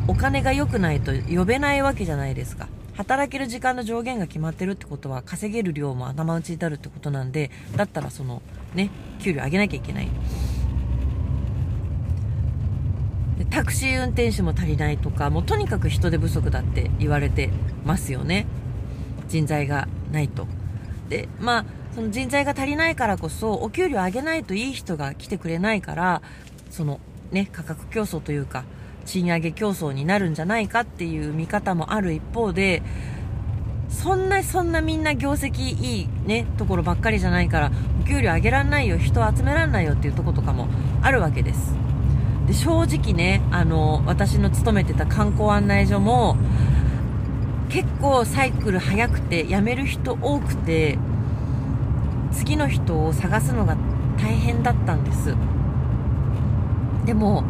[0.09, 2.69] お金が良くないと呼べないわけじゃないですか。
[2.95, 8.41] 働ける時間の上限が決まってるってことは稼げる量も頭打ちになるってことなんでだったらその
[8.75, 10.09] ね給料上げなきゃいけない。
[13.45, 17.51] タクシー運転手も足りないとかもうとにかく人手不足だって言われて
[17.85, 18.47] ますよね。
[19.29, 20.47] 人材がないと。
[21.09, 26.23] でまあその人材が足りないからこそお給料上げないといい人が来てくれないから
[26.71, 28.65] そのね価格競争というか
[29.05, 32.83] 賃上げ競争になるんじゃないかっていう見方もある一方で
[33.89, 37.71] そんなそんなみんな業績いいねところばっかりじゃないから
[38.03, 40.69] お給料上げらんないよ人集めらんないよっていうとことかも
[41.03, 41.86] あるわけです。
[42.47, 46.37] で正直ねあの私の勤めてた観光案内所も
[47.69, 50.99] 結構サイクル早くて辞める人多くて
[52.33, 53.77] 次の人を探すのが
[54.19, 55.35] 大変だったんです。
[57.05, 57.45] でも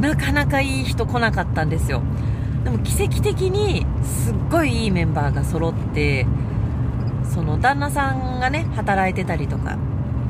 [0.00, 2.02] なかなかいい人来なかったんですよ。
[2.64, 6.26] でも奇跡的にすっごいいいメンバーが揃って
[7.24, 9.76] その旦那さんがね働いてたりとか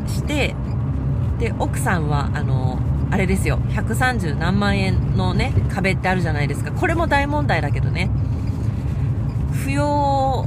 [0.07, 0.55] して
[1.39, 2.79] で奥さんはあの
[3.11, 3.59] あれですよ。
[3.71, 6.73] 130何万円のね壁ってあるじゃないですか。
[6.73, 8.11] これも大問題だけどね。
[9.53, 10.47] 扶養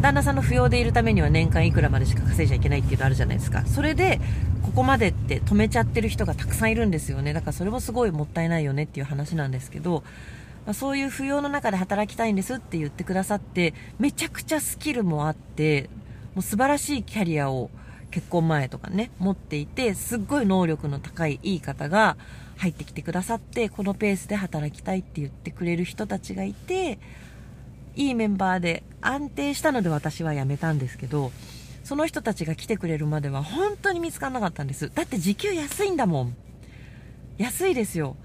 [0.00, 3.64] 旦那さんの扶養でいるためには年間いくらまでしか稼いじゃいけないっていうのあるじゃないですか。
[3.66, 4.20] それで
[4.62, 7.32] ここまでって止めちゃってる人がたくさんいるんですよね。
[7.32, 10.02] だからそれもすごいもったいないよねっていう話なんですけど、
[10.66, 15.90] まあ、そういう扶養の中で働きたいんですって言ってくださってめちゃくちゃスキルもあって
[16.34, 17.70] もう素晴らしいキャリアを
[18.10, 22.16] 結婚前とかね、持っていて、すっごい能力の高いいい方が
[22.56, 26.98] 入ってきてくださって、このペースで働きたいって言ってくれる人たちがいて、
[27.96, 31.32] いいメンバーで安定したので私は辞めたんですけど、
[31.84, 34.90] その人たちが来てくれるまでは本当に見つからなかったんです。
[34.94, 36.36] だって時給安いんだもん。
[37.38, 38.16] 安いですよ。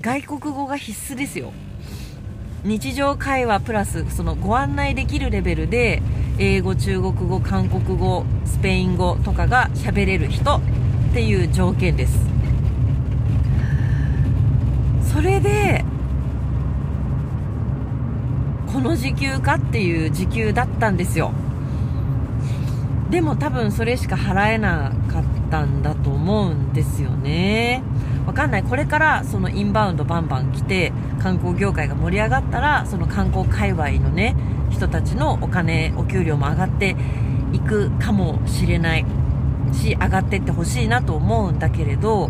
[0.00, 1.52] 外国語が必須ですよ。
[2.64, 6.02] 日常会話プラスそのご案内できるレベルで
[6.38, 10.60] 英語中国語韓国語スペイン語とかが喋れる人っ
[11.12, 12.18] ていう条件です。
[15.12, 15.84] それで
[18.72, 21.32] この時給かっていう時給だったんですよ。
[23.10, 27.82] でも多分それしか払えなかったんだと思うんですよね。
[28.26, 28.62] わかんない。
[28.62, 34.36] これからそのインバウンドバンバン来て観光業界が盛り上がったらその観光界隈のね
[34.70, 36.96] 人たちのお金お給料も上がって
[37.52, 39.04] いくかもしれない
[39.72, 42.28] し上がってってほしいなと思うんだけれど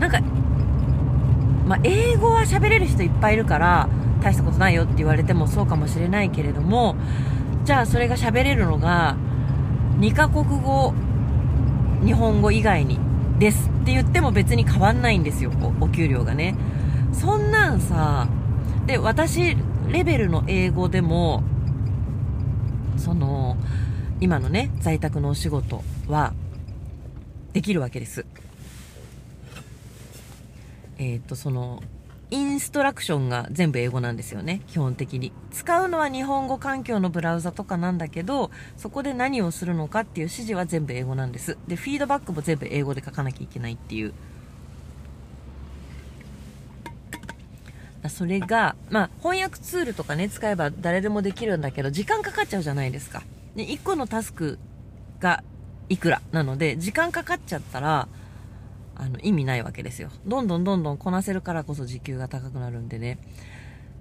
[0.00, 0.20] なんか、
[1.66, 3.88] まあ、英語は喋れる人いっぱいいるから
[4.20, 6.96] 大したことないよって言われてもそうかもしれないけれども
[7.64, 9.16] じゃあそれが喋れるのが
[9.98, 10.94] 2カ国語
[12.04, 12.98] 日本語以外に
[13.38, 16.54] ですって言っても別に変わんないんですよお給料がね。
[17.12, 18.28] そんなんさ
[18.86, 19.56] で私
[19.88, 21.42] レベルの英語でも
[22.96, 23.56] その
[24.20, 26.34] 今のね在宅のお仕事は
[27.52, 28.26] できるわけです。
[30.98, 31.82] えっ、ー、とその
[32.30, 35.32] インストラクションが全部英語なんですよね、基本的に。
[35.52, 41.58] 使うのは日本語環境のブラウザとかなんだけど、そこで何をするのかっていう指示は全部英語なんです。
[41.68, 44.14] で、フィードバックも全部英語で書かなきゃいけないっていう。
[48.08, 53.22] それが、まあ、翻訳ツールとかね、使えば誰でもできるんだけど、時間かかっちゃうじゃないですか。
[53.56, 54.58] で、1個のタスク
[55.20, 55.42] が
[55.88, 58.08] いくらなので、時間かかっちゃったら、
[58.96, 60.10] あの、意味ないわけですよ。
[60.26, 63.18] どんどんどんどんこなせるからこそ時給が高くなるんでね。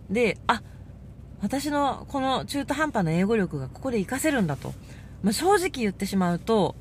[0.09, 0.61] で、あ、
[1.41, 4.73] 私のこの中途半端な英語力がここで活かせるんだと。
[5.23, 6.75] まあ、正直言ってしまうと、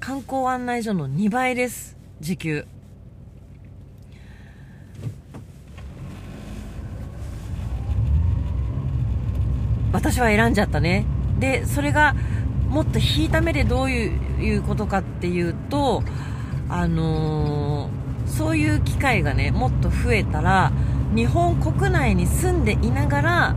[0.00, 1.96] 観光案内所の2倍です。
[2.20, 2.66] 時給。
[9.92, 11.06] 私は選んじゃったね。
[11.38, 12.14] で、それが
[12.68, 16.02] もっと引いた目でどういうことかっていうと、
[16.68, 20.72] あのー、そういう機会がね、もっと増えたら、
[21.14, 23.56] 日本国内に住んでいながら、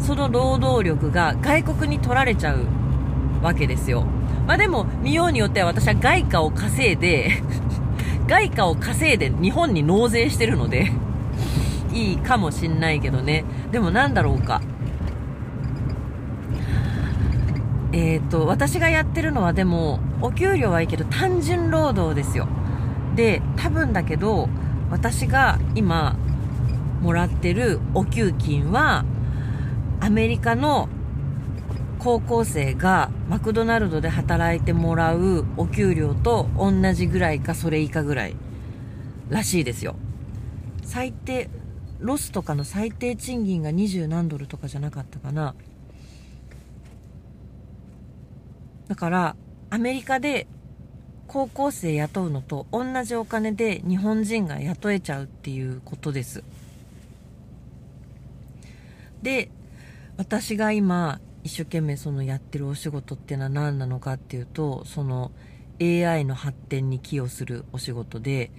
[0.00, 2.66] その労働力が外国に取られちゃう
[3.42, 4.04] わけですよ。
[4.46, 7.42] まあでも、見ようによっては私は外貨を稼いで
[8.26, 10.90] 外貨を稼いで日本に納税してるので
[11.92, 13.44] いいかもしんないけどね。
[13.70, 14.60] でもなんだろうか。
[17.92, 22.48] え、ー、と、私がやってるのはでも、お給料はいいけど単純労働ですよ。
[23.14, 24.48] で、多分だけど、
[24.90, 26.16] 私が今、
[27.02, 29.04] もらってるお給金は、
[30.00, 30.88] アメリカの
[31.98, 38.34] 高校生がマクドナルドで働いてもらうお給料と同じぐらいかそれ以下ぐらい
[39.28, 39.94] らしいですよ。
[40.82, 41.48] 最低、
[42.00, 45.54] ロスとかの最低賃金が20何ドルとかじゃなかったかな。
[48.92, 49.36] だから
[49.70, 50.46] アメリカで
[51.26, 56.44] 高校生雇うのと同じお金で日本人が雇えちゃうっていうことです。
[59.22, 59.50] で
[60.18, 65.32] 私が今一生懸命そのやってるお仕事っていうのは何なのかっていうとその
[65.80, 68.50] AI の発展に寄与するお仕事で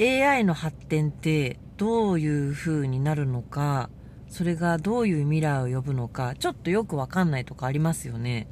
[0.00, 3.90] AI の発展ってどういう風になるのか
[4.30, 8.46] それがどういう未来を呼ぶのか、ちょっとよくわかんないとこありますよね。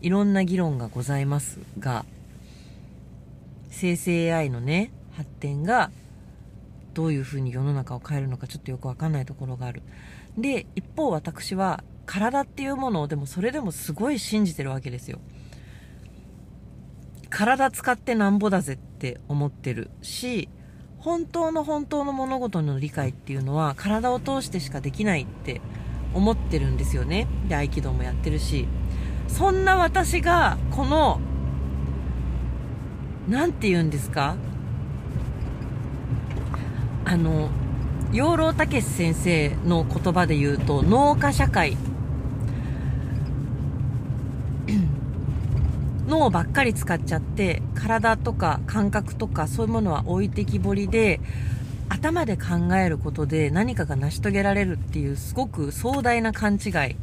[0.00, 2.06] いろんな議論がございますが、
[3.68, 5.90] 生成 AI のね、発展が
[6.94, 9.82] どういうふうに世の中を変えるのかちょっとよくわかんないところがある。
[10.38, 15.20] で、一方私は体っていうものをでもそれでもすごい信じてるわけですよ。
[17.28, 20.48] 体使ってなんぼだぜって思ってるし、
[21.00, 25.60] 本当の本当の物事の理解っていうのは体を通してしかできないって
[26.14, 27.26] 思ってるんですよね。
[27.48, 28.66] で合気道もやってるし。
[29.28, 31.20] そんな私がこの
[33.28, 34.36] 何て言うんですか？
[37.04, 37.50] あの
[38.10, 41.76] 養老孟司先生の言葉で言うと農家社会。
[46.08, 51.20] 脳ばっかり使っちゃって体とか感覚とかそういうものは置いてきぼりで
[51.90, 56.96] 頭で考えることで何かが成し遂げられるっていうすごく壮大な勘違い。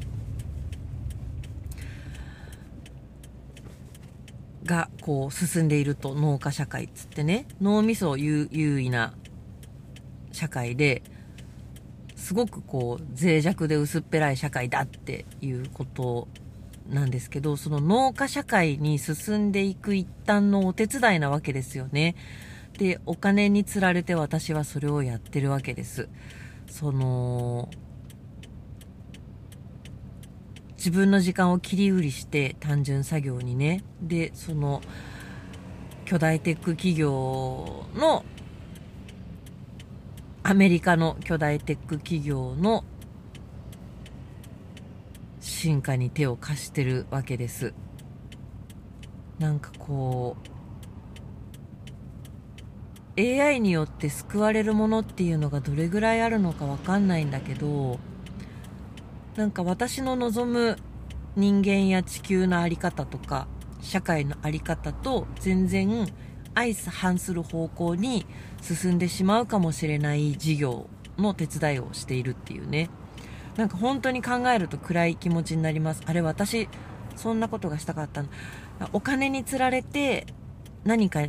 [4.65, 7.45] がこう進んでいると農家社会っつってね。
[7.61, 9.13] 脳みそ優位な
[10.31, 11.03] 社会で
[12.15, 16.27] すごくこう脆弱で薄っぺらい社会だっていうこと
[16.89, 22.15] なんですけどその農家社会に進んでいく一端のお手伝いなわけですよね。
[22.77, 26.09] でお金につられて私はそれをやってるわけです。
[26.67, 27.69] その
[30.77, 33.83] 自分の時間を切り売りして単純作業にね。
[34.01, 34.81] でその
[36.05, 38.23] 巨大テック企業の
[40.43, 42.83] アメリカの巨大テック企業の
[45.45, 47.75] 進化に手を貸してるわけです。
[49.37, 50.37] なんかこ
[53.15, 57.99] う AI によって救われるものっていうのがどれぐらいあるのかわかんないんだけど
[59.35, 60.77] なんか私の望む
[61.35, 63.47] 人間や地球の在り方とか
[63.81, 66.07] 社会の在り方と全然
[66.55, 68.25] 相反する方向に
[68.61, 72.89] 進んでしまうかもしれない事業の手伝いをしているっていうね。
[73.57, 76.01] なんか本当に考えると暗い気持ちになります。
[76.05, 76.67] あれ私
[77.15, 78.29] そんなことがしたかったの。
[78.91, 80.27] お金につられて
[80.83, 81.21] 何か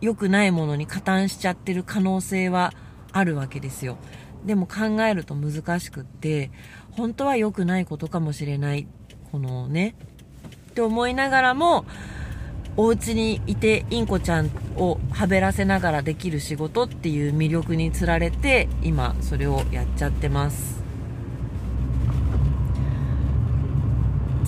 [0.00, 2.74] 良くないものに加担しちゃってる可能性は
[3.12, 3.96] あるわけですよ。
[4.44, 6.50] でも考えると難しくって
[6.90, 8.86] 本当は良くないことかもしれない。
[9.30, 9.94] このね
[10.70, 11.86] って思いながらも
[12.76, 20.81] お家にいてインコちゃんをはべらせながらできる仕事っていう魅力につられて今それをやっちゃってます。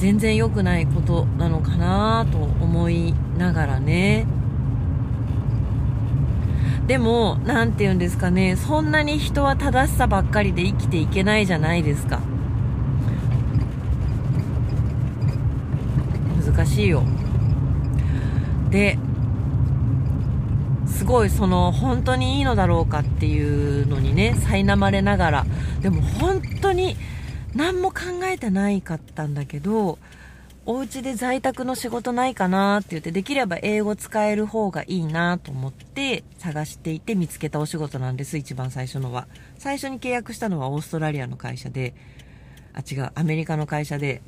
[0.04, 4.26] 全然良くないことなのかなと思いながらね。
[6.86, 8.54] でも何て言うんですかね。
[8.56, 12.20] そんなに人は正しさばっかりで生きていけないじゃないですか。
[16.44, 17.02] 難しいよ。
[18.68, 18.98] で
[20.84, 25.46] すごいその本当にいいのだろうかっていうのにね苛まれながら。
[25.80, 26.94] でも本当に
[27.54, 29.98] 何も考えてないかったんだけど
[30.66, 39.26] お家で在宅の仕事ないかなって言ってできれば英語使える方がいいなと思って探していて見つけたお仕事なんです一番最初のは。
[39.58, 41.94] 最初に契約したのはオーストラリアの会社で
[42.72, 44.22] あ違うアメリカの会社で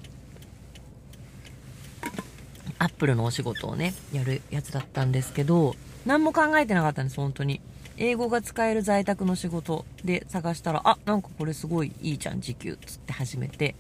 [2.79, 5.75] アップルのお仕事をねやるやつだったんですけど
[6.05, 7.61] 何も考えてなかったんです本当に。
[7.97, 13.75] 英語が使える在宅の仕事で探したらあなんかこれすごいいいじゃん時給つって始めて。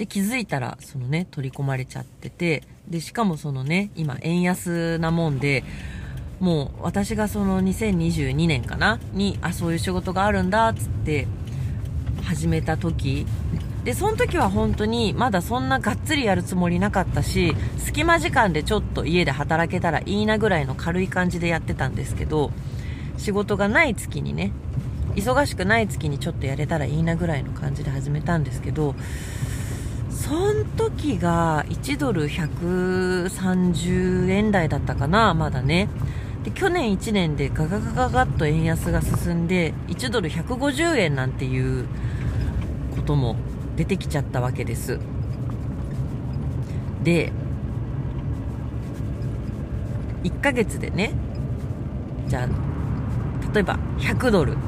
[0.00, 5.62] で、気づいたら、そのね、取り込まれちゃってて、で、しかもそのね、今、円安なもんで、
[6.40, 11.28] もう、私がその2022年かなに、あ、そういう仕事があるんだっ、つって、
[12.24, 13.26] 始めた時、
[13.84, 22.50] で、その時は本当に、まだそんながっつりやるつもりなかったし、隙間時間でちょっと家で働けたらいいなぐらいの軽い感じでやってたんですけど、
[23.16, 24.52] 仕事がない月にね、
[25.16, 28.94] 忙しくない月にちょっとやれたらいいなぐらいの感じで始めたんですけど、
[30.10, 35.88] その時が1ドル130円台だったかな、まだね。
[36.44, 41.86] で、去年1年でガガガガガッと円安が進んで、1ドル150円なんていう
[42.94, 43.36] ことも
[43.80, 44.98] 出てきちゃったわけです。
[47.02, 47.32] で、
[50.22, 51.14] 1ヶ月でね、
[52.28, 52.48] じゃあ、
[53.54, 54.58] 例えば100ドル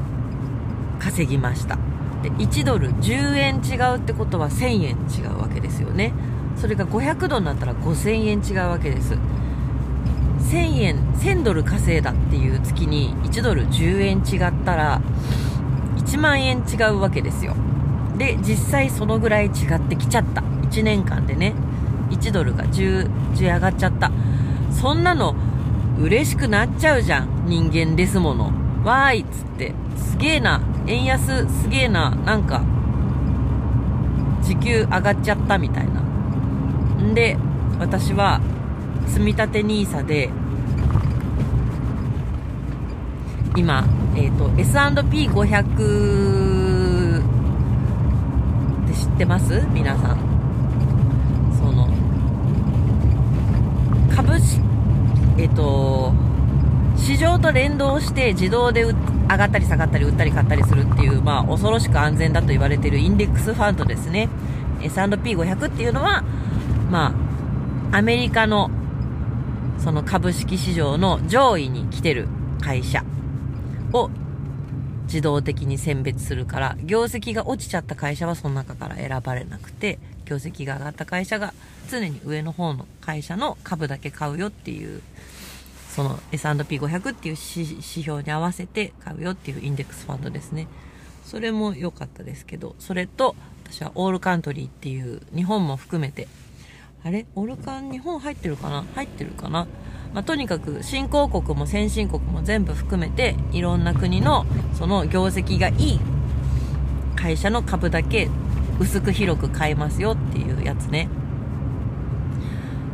[0.97, 1.77] 稼ぎました。
[2.23, 6.13] で1ドル10円違うってことは1000円違うわけですよね
[6.55, 9.15] それが500ドルになったら5000円違うわけです
[10.49, 15.01] 1000円1000ドル稼いだっていう月に1ドル10円違ったら
[15.97, 17.57] 1万円違うわけですよ
[18.17, 20.41] で実際そのぐらい違ってきちゃった。
[20.41, 21.53] 1年間でね。
[22.11, 24.11] 1ドルが 10, 10上がっちゃった。
[24.71, 25.35] そんなの
[25.99, 27.45] 嬉しくなっちゃうじゃん。
[27.47, 28.51] 人間ですもの。
[28.83, 29.73] わーいっつって。
[29.95, 30.61] すげえな。
[30.87, 32.61] 円安すげえな、なんか、
[34.41, 36.01] 時給上がっちゃったみたいな。
[36.01, 37.37] んで、
[37.79, 38.41] 私は、
[39.07, 40.29] 積み立て NISA で、
[43.55, 43.85] 今、
[44.15, 46.52] えっ、ー、と、S&P500
[49.13, 49.61] ってます？
[49.71, 50.17] 皆さん。
[51.57, 51.87] その
[54.15, 54.61] 株式
[55.37, 56.13] えっ、と
[56.97, 64.29] 市場と連動して自動で上がったり下がったり売ったり買ったりするっていう、まあ、恐ろしく安全だと言われているインデックスファンドですね。
[64.81, 66.23] S&P500 っていうのは、
[66.91, 67.13] ま
[67.91, 68.69] あ、アメリカの
[69.79, 72.27] その株式市場の上位に来てる
[72.61, 73.03] 会社。
[75.13, 81.53] 自動的に選別するから、業績が落ちちゃった会社はその中から選ばれなくて、業績が上がった会社が
[81.91, 85.03] 常に上の方の会社の株だけ買うよっていう、
[85.89, 87.37] その S&P500 っていう指
[87.83, 90.67] 標に合わせて買うよっていうインデックスファンドですね。
[91.23, 93.35] それも良かったですけど、それと
[93.65, 96.27] 私はオールカントリーっていう日本も含めて、
[97.03, 97.27] あれ？
[97.35, 97.91] オールカン？
[97.91, 98.83] 日本入ってるかな？
[98.95, 99.67] 入ってるかな？
[100.13, 105.99] まあ、とにかく新興国も先進国も全部含めていろんな国のその業績がいい
[107.15, 108.29] 会社の株だけ
[108.79, 111.09] 薄く広く買いますよっていうやつね。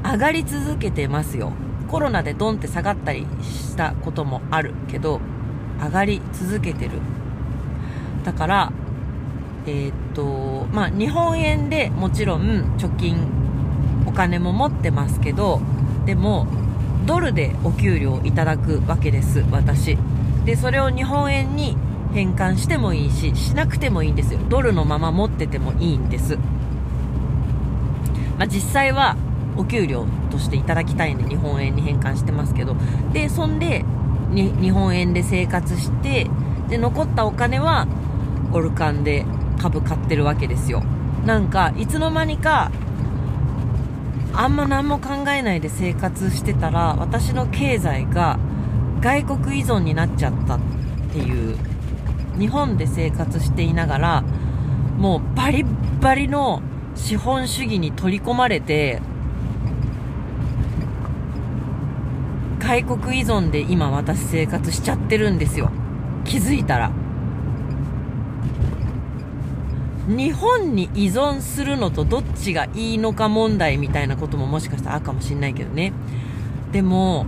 [0.04, 1.52] 上がり続けてますよ。
[1.90, 5.20] コロナでドンって下がったりしたこともあるけど
[5.82, 6.92] 上がり続けてる。
[8.24, 8.72] だから
[9.66, 13.18] えー、っとまあ日本円でもちろん貯金
[14.06, 15.62] お金も持ってますけど
[16.06, 16.48] でも
[17.10, 19.98] ドルでお給料いただくわけです私。
[20.46, 21.76] でそれを日本円に
[22.14, 24.40] 変換してもいいししなくてもいいんですよ。
[24.48, 26.38] ドルのまま持っててもいいんです、
[28.38, 29.18] まあ、実際は
[29.58, 32.76] お給料としていただきたいんで日本円に変換してますけど。
[33.12, 33.84] でそんで
[34.32, 36.30] 日本円で生活して
[36.70, 37.88] で残ったお金は
[38.54, 39.26] オルカンで
[39.60, 40.84] 株買ってるわけですよ。
[41.26, 42.70] なんかいつの間にか
[44.34, 48.40] あんま何も考えないで生活してたら私の経済が
[49.02, 50.60] 外国依存になっちゃったっ
[51.12, 51.58] ていう
[52.38, 54.22] 日本で生活していながら
[54.98, 55.66] もうバリ
[56.02, 56.62] バリの
[56.96, 59.02] 資本主義に取り込まれて
[62.60, 65.72] 外国依存で今私生活しちゃってるんですよ。
[66.24, 66.92] 気づいたら。
[70.10, 75.94] 日本に依存するのとどっちがいいのか問題みたいなことももしかしたらあるかもしんないけどね。
[76.72, 77.28] でも、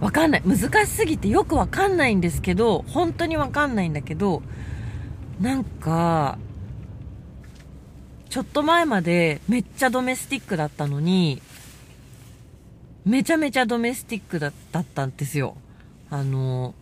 [0.00, 0.42] わかんない。
[0.46, 4.40] 難しすぎてよくわかんないんですけど、本当にわかんないんだけど、
[5.40, 6.38] なんか、
[8.28, 11.42] ちょっと前までめっちゃドメスティックだったのに、
[13.04, 14.52] めちゃめちゃドメスティックだっ
[14.84, 15.56] たんですよ。
[16.08, 16.74] あの、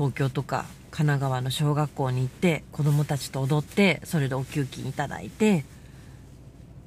[0.00, 5.66] 東京とか神奈川の小学校に行って子供たちと踊ってそれでお給金いただいて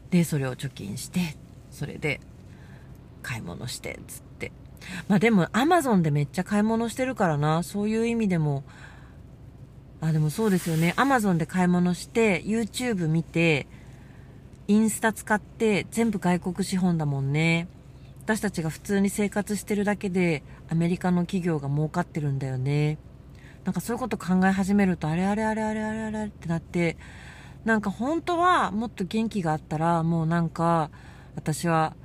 [0.10, 1.36] でそれを貯金して
[1.70, 2.22] それで
[3.22, 4.52] 買い物してつって。
[5.08, 7.62] まあでもアマゾンでめっちゃ買い物してるからな。
[7.62, 8.64] そういう意味でも。
[10.02, 10.94] あでもそうですよね。
[10.98, 13.68] アマゾンで買い物して YouTube 見て
[14.68, 17.68] インスタ使って全部外国資本だもんね。
[18.24, 22.98] 私たちが普通に生活してるだけでアメリカの企業が儲かってるんだよね。
[23.66, 26.98] なんかそういうこと考え始めると、あれあれあれあれあれあれってなって、
[27.66, 30.90] なんか本当はもっと元気があったら、もうなんか、
[31.36, 31.96] 私は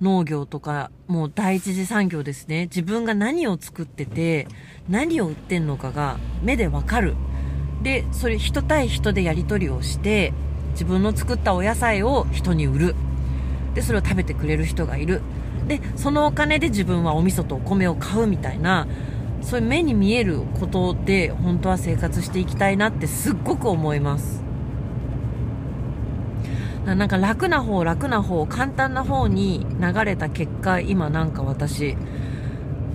[0.00, 2.64] 農業とか、もう第一次産業ですね。
[2.64, 4.46] 自分が何を作ってて、
[4.88, 7.14] 何を売ってんのかが目でわかる。
[7.82, 10.32] で、それ人対人でやり取りをして、
[10.72, 12.94] 自分の作ったお野菜を人に売る。
[13.74, 15.20] でそれを食べてくれる人がいる
[15.66, 18.86] でそのお金で自分はお味噌とお米を買うみたいな
[19.40, 24.42] そういう目に見えることで本当は生活していきたいなってすっごく思います。
[26.84, 31.96] なんか楽な方楽な方簡単な方に流れた結果今なんか私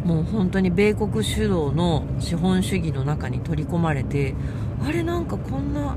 [0.05, 4.35] もう本当に米国主導の資本主義の中に取り込まれて
[4.85, 5.95] あれなんかこんな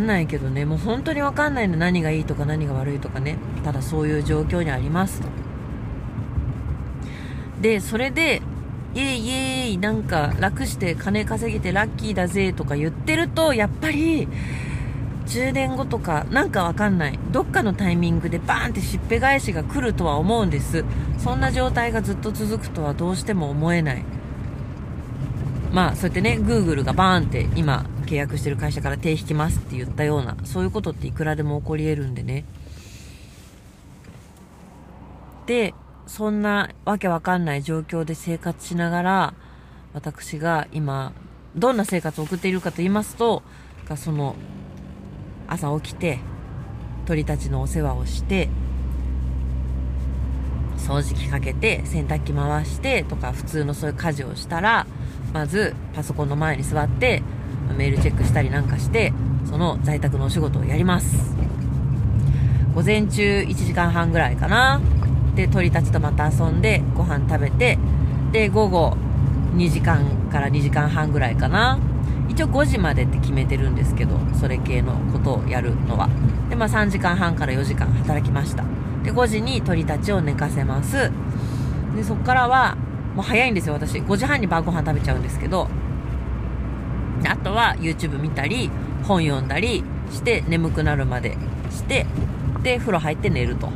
[0.00, 0.64] んないけどね。
[0.64, 3.38] もう本当にわかんないの何がいいとか何が悪いとかね。
[3.62, 5.22] ただそういう状況にあります
[7.60, 8.42] でそれで
[8.94, 14.26] イエイイエイなんか楽して金稼げてラッキーだぜとか言ってるとやっぱり
[15.26, 17.18] 10年後とかなんかわかんない。
[17.30, 20.84] どっかのタイミングでバーンってしっぺ返しが来るとは思うんです。
[21.18, 24.04] そんな状態がずっと続くとはどうしても思えない。
[25.72, 32.44] まあそうやってね Google がバーンって今契約してる会社から手引きますって言ったような、そういうことっていくらでも起こり得るんでね。
[35.46, 35.74] で、
[36.08, 39.34] そんなわけわかんない状況で生活しながら、
[39.94, 41.12] 私が今、
[41.54, 43.44] どんな生活を送っているかと言いますと、
[43.94, 44.34] その、
[45.46, 46.18] 朝起きて、
[47.06, 48.48] 鳥たちのお世話をして、
[50.78, 54.88] 掃除機かけて、洗濯機回してとか、普通のそういう家事をしたら、
[55.32, 57.22] まずパソコンの前に座って
[57.76, 59.12] メールチェックしたりなんかして
[59.44, 61.34] その在宅のお仕事をやります。
[62.74, 64.80] 午前中1時間半ぐらいかな。
[65.34, 67.78] で鳥たちとまた遊んでご飯食べて
[68.32, 68.96] で午後
[69.56, 71.78] 2時間から2時間半ぐらいかな。
[72.28, 76.08] 一応5時までって決めてるんですけどそれ系のことをやるのは。
[76.48, 78.64] でまあ3時間半から4時間働きました。
[79.02, 81.10] で5時に鳥たちを寝かせます。
[81.96, 82.76] でそこからは
[83.16, 83.98] もう早いんですよ私。
[83.98, 85.68] 5時半に晩ご飯食べちゃうんですけど
[87.28, 88.70] あとは YouTube 見たり
[89.04, 91.36] 本読んだりして眠くなるまで
[91.70, 92.06] して
[92.62, 93.70] で風呂入って寝ると。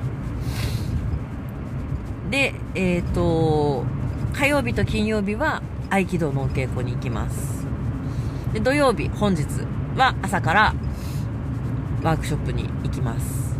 [2.30, 3.84] でえっ、ー、と
[4.32, 7.66] 火曜日と金曜日は合気道のお稽古に行きます。
[8.53, 9.45] で土曜日本日
[9.97, 10.74] は朝から
[12.03, 13.57] ワークショップに行きます。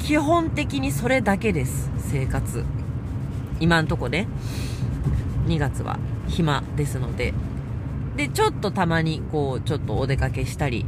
[0.00, 2.64] 基本的にそれだけです生活。
[3.60, 4.26] 今んとこね。
[5.46, 7.32] 2月は暇ですので。
[8.20, 10.84] でちょっとたまにこうちょっとお出かけしたり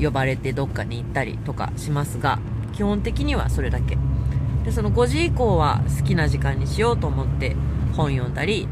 [0.00, 2.38] 呼ばれてどっかに行ったりとかしますが
[2.72, 3.98] 基本的にはそれだけ。
[4.64, 7.56] でその5時以降は好きな時間にしようと思って
[7.96, 8.68] 本読んだり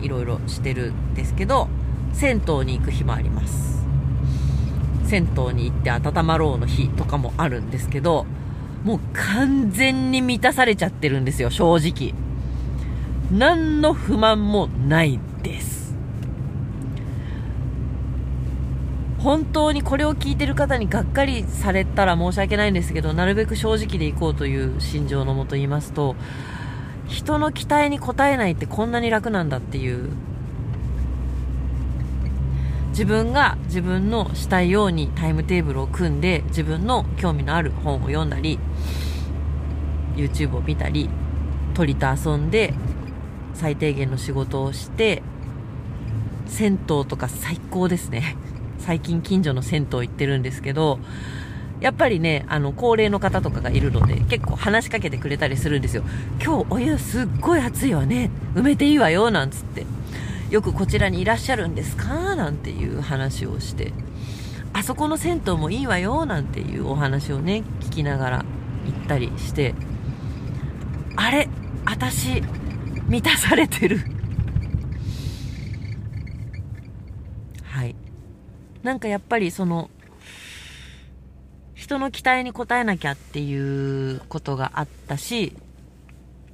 [0.00, 1.66] いろいろしてるんですけど
[2.12, 3.84] 銭湯に行く日もあります。
[5.06, 8.26] 銭湯に行って温まろうの日とかもあるんですけど
[8.84, 12.14] もう完全に満たされちゃってるんですよ正直。
[13.36, 15.75] 何の不満もないです。
[19.26, 26.14] 本当にこれを聞いてる方にがっかりされたら申し訳ないんですけどなるべく正直でいこうという心情のもと言いますと
[27.08, 30.10] 人の期待に応えないってこんなに楽なんだっていう
[32.90, 38.60] 自分が自分のしたいようにタイムテーブルを組んで自分の興味のある本を読んだり
[40.14, 41.10] YouTube を見たり
[41.74, 42.74] 鳥と遊んで
[43.54, 45.24] 最低限の仕事をして
[46.46, 48.36] 銭湯とか最高ですね。
[48.86, 51.00] 最近近所の銭湯行ってるんですけど
[51.80, 56.04] やっぱりね、あの、高齢の方とかがいるので、結構話しかけてくれたりするんですよ。
[56.42, 58.30] 今日お湯すっごい熱いわね。
[58.54, 59.84] 埋めていいわよ、なんつって。
[60.48, 62.34] よくこちらにいらっしゃるんですか？
[62.34, 63.92] なんていう話をして、
[64.72, 68.44] あそこの銭湯もいいわよなんていうお話をね、聞きながら行
[69.04, 69.74] ったりして、
[71.16, 71.50] あれ
[71.84, 72.42] 私、
[73.06, 74.00] 満たされてる
[77.64, 77.94] はい。
[78.86, 79.90] なんかやっぱりその、
[81.74, 85.54] 人の期待に応えなきゃっていうことがあったし、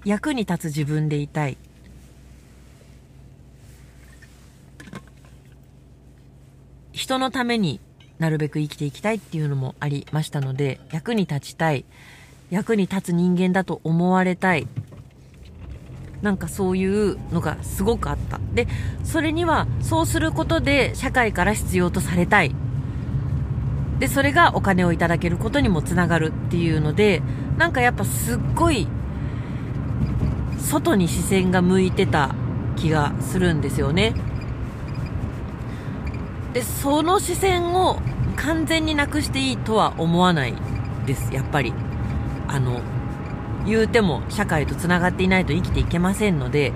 [0.07, 1.59] 役に立つ自分でいたい。
[6.93, 7.81] 人のために
[8.19, 11.85] なるべく生きていきたいっていうのもありましたので、役に立ちたい。
[12.49, 14.67] 役に立つ人間だと思われたい。
[16.23, 18.41] なんかそういうのがすごくあった。
[18.55, 18.69] で、
[19.05, 22.55] それにはそうすることで社会から必要とされたい。
[23.99, 27.23] で、それがお金をいただけることにもつながるっていうので、
[27.59, 28.87] なんかやっぱすっごい
[30.59, 32.35] 外に視線が向いてた
[32.77, 34.15] 気がするんですよね。
[36.53, 37.99] でその視線を
[38.37, 40.55] 完全になくしていいとは思わない
[41.07, 41.73] ですやっぱり
[42.47, 42.81] あの
[43.67, 46.73] 言うても社会とつながっていないと生きていけませんので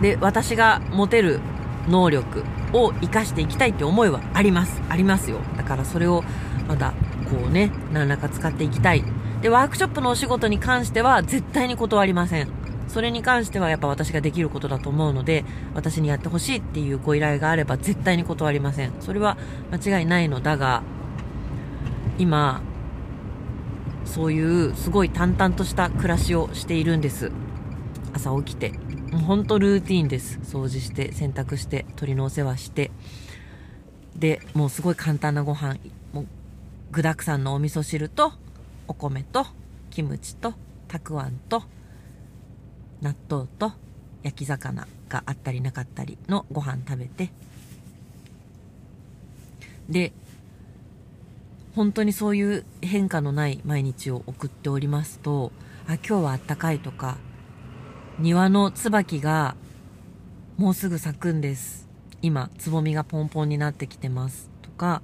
[0.00, 1.40] で私が持てる
[1.88, 4.82] 能力を生かしていきたいって思いはあります。
[4.88, 5.38] ありますよ。
[5.56, 6.24] だからそれを
[6.66, 6.92] まだ
[7.30, 9.04] こうね何らか使っていきたい。
[9.40, 12.48] でワークショップのお仕事に関しては絶対に断りません。
[12.88, 15.44] それに関してはやっぱ私ができることだと思うので、
[15.74, 18.92] 私にやってほしいっていうご依頼があれば絶対に断りません。
[19.00, 19.36] それは
[19.72, 20.82] 間違いないのだが、
[22.18, 22.62] 今、
[24.04, 27.32] そういうすごい淡々とした暮らしをしているんです。
[28.12, 28.70] 朝起きて。
[29.10, 30.38] もうほんとルーティンです。
[30.42, 32.90] 掃除して、洗濯して、鳥のお世話して。
[34.16, 35.76] で、もうすごい簡単なご飯、
[36.12, 36.26] もう
[36.92, 38.32] 具沢山のお味噌汁と、
[38.86, 39.46] お米と、
[39.90, 40.54] キムチと、
[40.88, 41.64] たくあんと、
[43.04, 43.72] 納豆と
[44.22, 47.30] 焼き魚があったりなかったりのご飯食べて
[49.88, 50.12] で
[51.74, 55.52] 本当にそういう変化のない毎日を送っておりますと
[55.86, 57.18] あ今日はあったかいとか
[58.18, 59.56] 庭の椿が
[60.56, 61.88] もうすぐ咲くんです
[62.22, 65.02] 今つぼみがポンポンになってきてますとか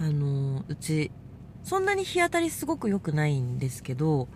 [0.00, 1.10] あのうち
[1.62, 4.28] そんなに日当たりすごく良くないんですけど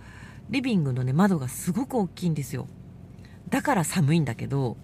[0.51, 2.67] リビングのね、窓がすごく大きいんですよ。
[3.49, 4.77] だから寒いんだけど、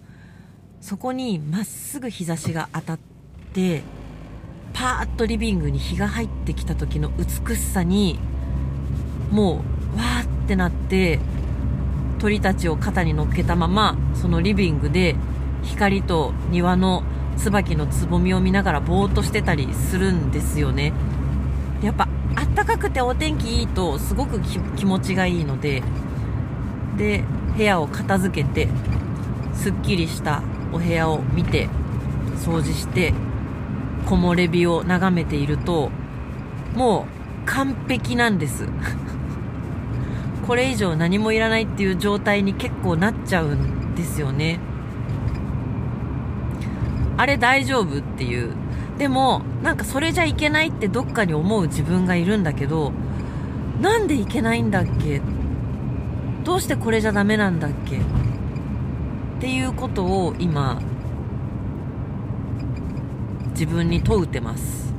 [0.79, 2.99] そこにまっすぐ日差しが当たっ
[3.53, 3.83] て、
[4.73, 8.19] パーッとリビングに日が入ってきた時の美しさに、
[9.31, 9.61] も
[9.95, 11.19] う、わーってなって、
[12.19, 15.15] 鳥たちを肩に乗っけたままそのリビングで
[15.63, 17.03] 光と庭の
[17.37, 20.93] 椿のつぼみを見ながらぼーっとしてたりするんですよね。
[21.83, 25.83] やっぱあったかくてお天気いいとすごく気持ちがいいので
[26.97, 27.23] で
[27.55, 28.67] 部屋を片付けて
[29.53, 30.41] すっきりした
[30.73, 31.69] お部屋を見て
[32.37, 33.13] 掃除して
[34.07, 35.89] 木漏れ日を眺めていると
[36.75, 37.07] も
[37.43, 38.67] う完璧なんです。
[40.47, 44.59] これ以上何もいらないっていう状態に結構なっちゃうんですよね。
[47.17, 48.51] あれ大丈夫っていう。
[48.97, 52.91] でもなんかそれじゃいけないってどっかに思う自分がいるんだけど
[53.81, 55.21] なんでいけないんだっけ？
[56.43, 57.97] どうしてこれじゃダメなんだっけ？
[57.97, 57.99] っ
[59.39, 60.79] ていうことを今
[63.57, 64.93] 自分に問うてます。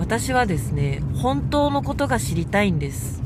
[0.00, 3.22] 私はですね本当のことが知りたいんです。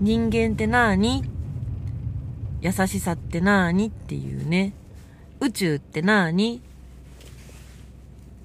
[0.00, 1.24] 人間って何？
[2.60, 3.88] 優しさって何？
[3.88, 4.72] っていうね。
[5.40, 6.62] 宇宙って何？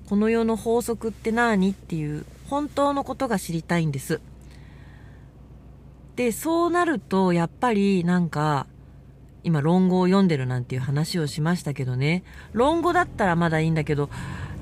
[0.10, 1.70] この世の法則って何？
[1.70, 4.22] っていう本当のことが知りたいんです。
[6.16, 8.66] で、そうなると、やっぱりなんか、
[9.48, 12.24] 今論語を読んでるなんていう話をしましたけどね。
[12.52, 14.10] 論語だったらまだいいんだけど、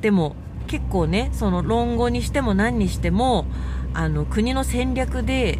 [0.02, 0.36] でも
[0.68, 3.48] 結構ね、その論語にしても何にしても、
[3.96, 5.58] あの国の戦略で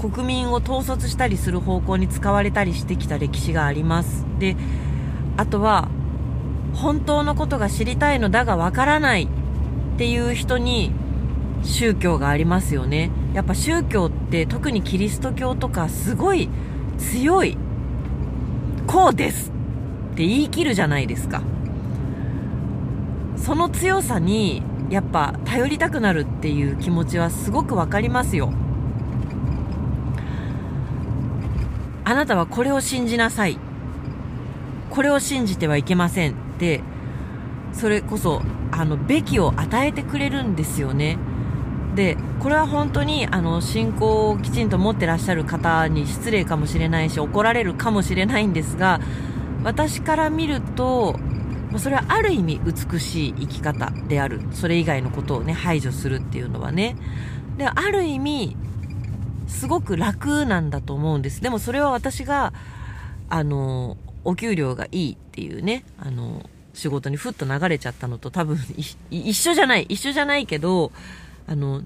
[0.00, 4.56] 国民を統率したりする方向に使われたりしてきた歴史がありますで
[5.36, 5.88] あとは
[6.74, 10.92] 本当のことが知りたいのだがわからないっていう人に
[11.62, 16.48] 宗教がありますよねやっぱ宗教って特にキリスト教とかすごい
[16.98, 17.56] 強い
[18.90, 21.42] こうですって言い切るじゃないですか
[23.36, 28.52] その強さにやっぱ頼りたくなるっていう気持ちはすごくわかりますよ
[32.10, 33.56] あなたはこれを信じなさい。
[34.90, 36.80] これを信じてはいけませんって、
[37.72, 41.18] それこそ、あの、べきを与えてくれるんですよね。
[41.94, 49.00] で、これは本当に、あの、信仰をきちんと持ってらっしゃる方に失礼かもしれないし、怒られるかもしれないんですが、
[49.64, 51.16] 私から見ると、
[51.78, 54.40] それはある意味美しい生き方である。
[54.52, 56.96] それ以外のことをね、排除するっていうのはね。
[57.56, 58.56] で、ある意味、
[59.46, 61.42] すごく楽なんだと思うんです。
[61.42, 62.52] でもそれは私が、
[63.28, 68.58] あの、お給料がいいっていうね、あの、仕事にふっと流れちゃったのと多分
[69.10, 70.92] 一緒じゃない、一緒じゃないけど、
[71.50, 71.82] あの、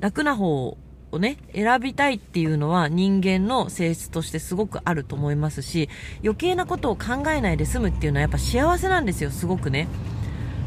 [0.00, 0.76] 楽な方
[1.12, 5.88] をね、選びたいっていうのは人間の性質としてすごくあると思いますし、
[6.24, 9.86] 余計なことを考えないで済むっていうのはやっぱ幸せなんですよ、すごくね。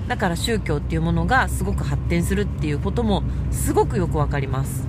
[0.07, 4.87] だから宗教っていうものがすごく発展するっていうこともすごくよくわかります。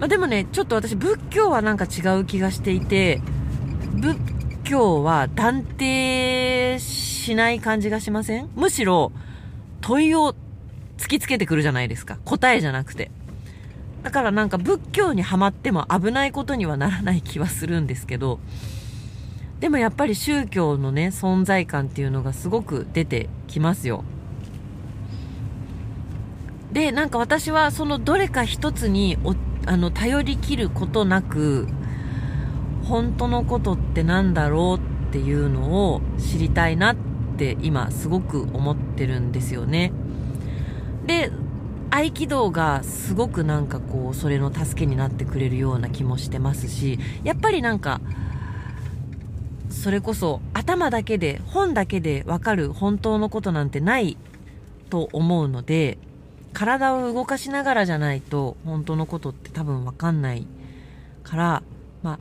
[0.00, 3.22] まあ、でもね、ちょっと私仏教はなんか違う気がしていて、
[3.94, 4.18] 仏
[4.64, 8.50] 教は断定しない感じがしません？
[8.56, 9.12] むしろ
[9.80, 10.34] 問いを
[10.98, 12.18] 突きつけてくるじゃないですか。
[12.24, 13.10] 答えじゃなくて。
[14.02, 18.38] だからなんか仏教にはまっても危ないことにはならない気はするんですけど、
[19.60, 24.04] でもやっぱり宗教のね、存在感っていうのがすごく出てきますよ。
[26.72, 29.16] で、なんか私はそのどれか一つに
[29.66, 31.66] あの頼りきることなく
[32.84, 36.96] 本当のことって何だろうっていうのを知りたいなっ
[37.36, 39.92] て今すごく思ってるんですよね
[41.06, 41.30] で
[41.90, 48.00] 合気道がすごくなんかこうそれの助けになってくれるような気もしてますしやっぱりなんか
[49.70, 54.16] それこそ頭だけで本だけでわかる本当のことなんてない
[54.90, 55.98] と思うので
[56.52, 60.46] 体を動かしながらじゃないと本当のことって多分わかんない
[61.22, 61.62] から、
[62.02, 62.18] まあ、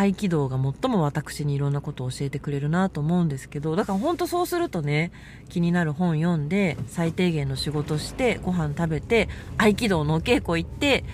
[0.00, 5.10] 合気道が最も私にいろんなことを教えてくれるなと思うんですけど、だから本当そうするとね、
[5.48, 11.04] 気になる本読んで、最低限の仕事して、ご飯食べて、合気道のお稽古行って、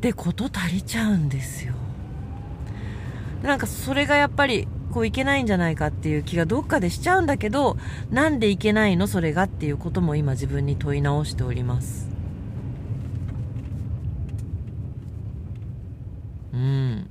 [0.00, 1.74] で、こと足りちゃうんですよ。
[3.44, 7.76] なんかそれがやっぱりこういけないんじゃないかっていう気がどっかでしちゃうんだけど、
[8.10, 12.08] なんでいけないのそれがっていうことも今自分に問い直しております。
[16.52, 17.08] うん。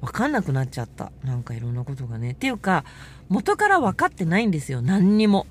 [0.00, 1.12] わかんなくなっちゃった。
[1.24, 2.32] なんかいろんなことがね。
[2.32, 2.84] っていうか、
[3.28, 4.80] 元から分かってないんですよ。
[4.80, 5.46] 何にも。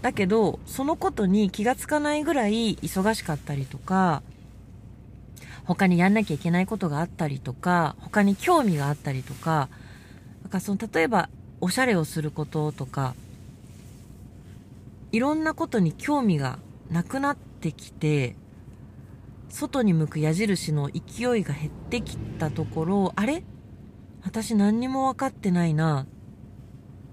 [0.00, 4.22] だけど、そのことに気がつかないぐらい忙しかったりとか、
[5.64, 9.68] 他にやんなきゃいけないことがあったりとか、他に興味があったりとか、
[10.42, 11.28] なんかその例えば
[11.60, 13.14] おしゃれをすることとか、
[15.12, 16.58] いろんなことに興味が
[16.90, 18.34] なくなってきて、
[19.50, 23.44] 外に向く矢印の勢いが減ってきたところあれ？
[24.24, 26.06] 私何にも分かってないな。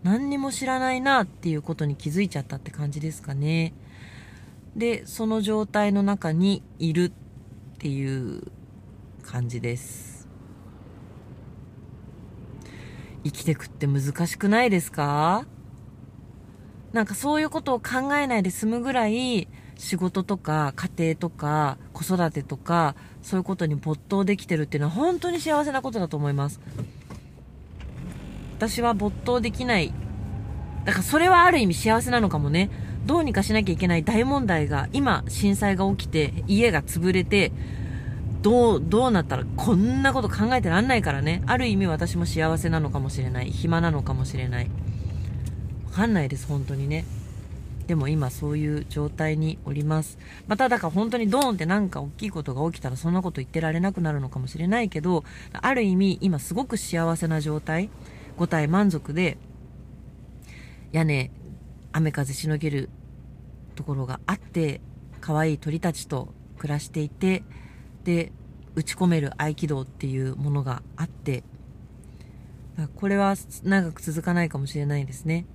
[0.04, 3.74] 何にも知らないなっていうことに気づいちゃったって感じですかね。
[4.76, 7.12] でその状態の中にいるっ
[7.80, 8.44] ていう
[9.24, 10.28] 感じです。
[13.26, 15.46] 生きてくって難しくないですか？
[16.94, 26.62] なんかそういうことを考えないで済むぐらい仕事とか家庭とか子育てとかそういうことに没頭できてるっていうのは本当に幸せなことだと思います。
[28.60, 29.94] 私は没頭できない
[30.84, 32.70] だからそれはある意味幸せなのかもね
[33.06, 37.54] どうにかしなきゃいけない大問題が今震災が起きて家が潰れて
[38.42, 41.42] どう、どうなったらこんなこと考えてらんないからね。
[41.46, 43.52] ある意味私も幸せなのかもしれない。
[43.52, 44.70] 暇なのかもしれない。
[45.88, 47.04] わかんないです、本当にね。
[47.88, 50.18] でも今そういう状態におります。
[50.48, 57.90] まただから本当にドーンってなんか大きいことが起きたらそんなこと言ってられなくなるのかもしれないけど、ある意味今すごく幸せな状態、
[58.40, 59.38] 5体満足で、
[60.92, 61.32] 屋根、
[61.92, 62.90] 雨風しのげる
[63.76, 64.82] ところがあって、
[65.22, 67.44] 可愛い鳥たちと暮らしていて、
[68.04, 68.32] で
[68.76, 71.44] 打ち込める合気道っていうものがあって
[72.96, 75.46] これは長く続かないかもしれないですね。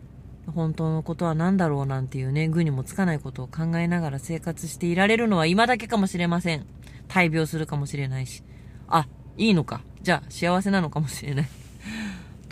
[0.54, 6.66] 本当のことは何だろうなんていうね具にもつかないことを考えながら生活していられるのは今だけかもしれません。
[7.08, 8.42] 大病するかもしれないし。
[8.88, 9.06] あ
[9.38, 9.80] いいのか。
[10.02, 11.48] じゃあ幸せなのかもしれない。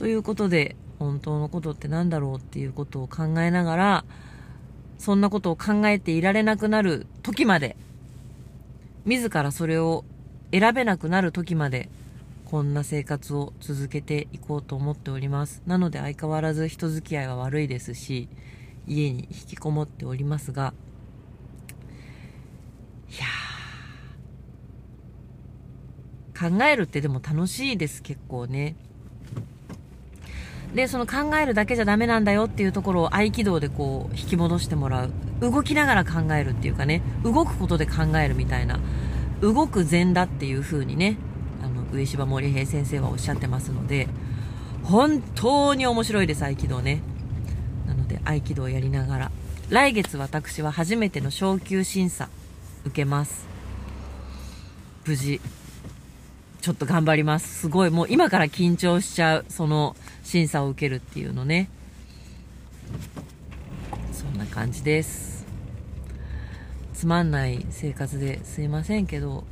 [0.03, 4.05] ということで本当のことって何だろうっていうことを考えながら
[4.99, 7.77] そんなことを考えていられなくなる時まで
[9.05, 10.05] 自らそれを
[10.51, 11.89] 選べなくなる時まで
[12.47, 15.63] こんな生活を続けていこうと思っております。
[15.67, 18.29] なので相変わらず人付き合いは悪いですし
[18.89, 20.75] 家に引きこもっておりますが
[23.09, 23.27] いや
[26.51, 28.75] 考えるってでも楽しいです結構ね。
[30.75, 35.13] でその考えるだけじゃダメなんだよっていうところを合気道でこう引き戻してもらう。
[35.41, 38.81] 動きながら考えるっていうかね動くことで考えるみたいな。
[39.41, 41.17] 動く禅だっていう風にね
[41.63, 44.09] あの上柴森平先生はおっしゃってますので
[44.85, 47.03] 本当に面白いです合気道ね。
[47.87, 49.33] なので合気道をやりながら。
[49.69, 52.29] 来月私は初めての昇級審査
[52.85, 53.47] 受けます。
[55.07, 55.41] 無事。
[56.61, 57.61] ちょっと頑張ります。
[57.61, 57.91] すごい。
[57.91, 59.45] もう今から緊張しちゃう。
[59.49, 61.69] その審査を受けるっていうのね。
[64.13, 65.47] そんな感じです。
[66.95, 69.45] つまんない生活ですいませんけど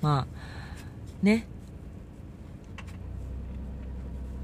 [0.00, 1.46] まあね。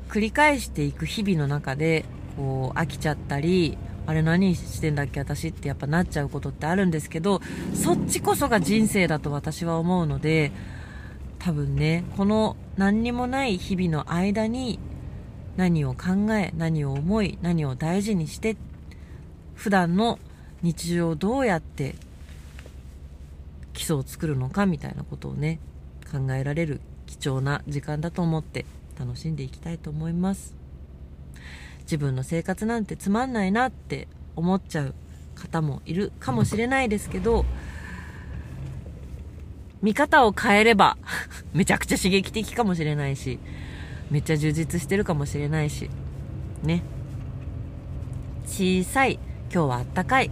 [0.08, 2.04] 繰り返していく日々の中で
[2.36, 7.42] こう飽きちゃったりあれ何してんだっけ私ってやっぱなっちゃうことってあるんですけど
[7.74, 10.50] そっちこそが人生だと私は思うので
[11.38, 14.78] 多分ねこの何にもない日々の間に
[15.59, 18.56] 何を考え何を思い何を大事にして
[19.56, 20.20] 普段の
[20.62, 21.96] 日常をどうやって
[23.72, 25.59] 基礎を作るのかみたいなことをね
[26.12, 28.66] 考えられる貴重な時間だと思って
[29.00, 30.54] 楽しんでいきたいと思います。
[31.82, 34.06] 自分の生活なんてつまんないなって
[34.36, 34.94] 思っちゃう
[35.34, 37.44] 方もいるかもしれないですけど
[39.80, 40.98] 見方を変えれば
[41.54, 43.38] めちゃくちゃ刺激的かもしれないし
[44.11, 45.90] めっちゃ充実してるかもしれないし。
[46.62, 46.82] ね。
[48.46, 49.18] 小さい。
[49.52, 50.30] 今日はあったかい。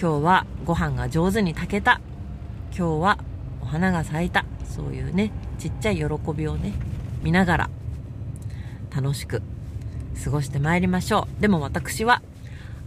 [0.00, 2.00] 今日はご飯が上手に炊けた。
[2.76, 3.18] 今日は
[3.62, 4.44] お花が咲いた。
[4.64, 6.04] そういうねちっちゃい喜
[6.34, 6.74] びをね
[7.22, 7.70] 見ながら
[8.94, 9.42] 楽しく
[10.22, 11.42] 過ごしてまいりましょう。
[11.42, 12.22] でも私は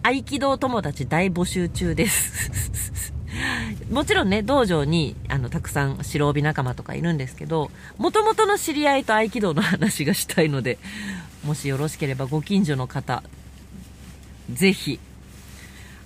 [0.03, 3.13] 合気道友達大募集中です。
[3.91, 10.77] もちろんね、道場に、あの、たくさん白帯仲間とかいるんですけど、もともとの知り合いと合気道の話がしたいので、
[11.45, 13.23] もしよろしければご近所の方、
[14.51, 14.99] ぜひ、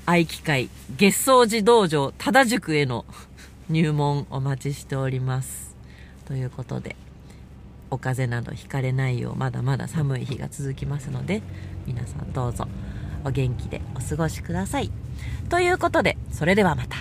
[0.06, 3.06] 合気会、月草寺道場、忠塾への
[3.70, 5.76] 入門お待ちしております。
[6.28, 6.96] ということで、
[7.90, 11.42] お風邪などひかれないよう、まだまだ寒い日が続きますので、
[11.86, 12.68] 皆さんどうぞ
[13.24, 14.92] お元気でお過ごしください。
[15.50, 16.98] ということで、それではまた。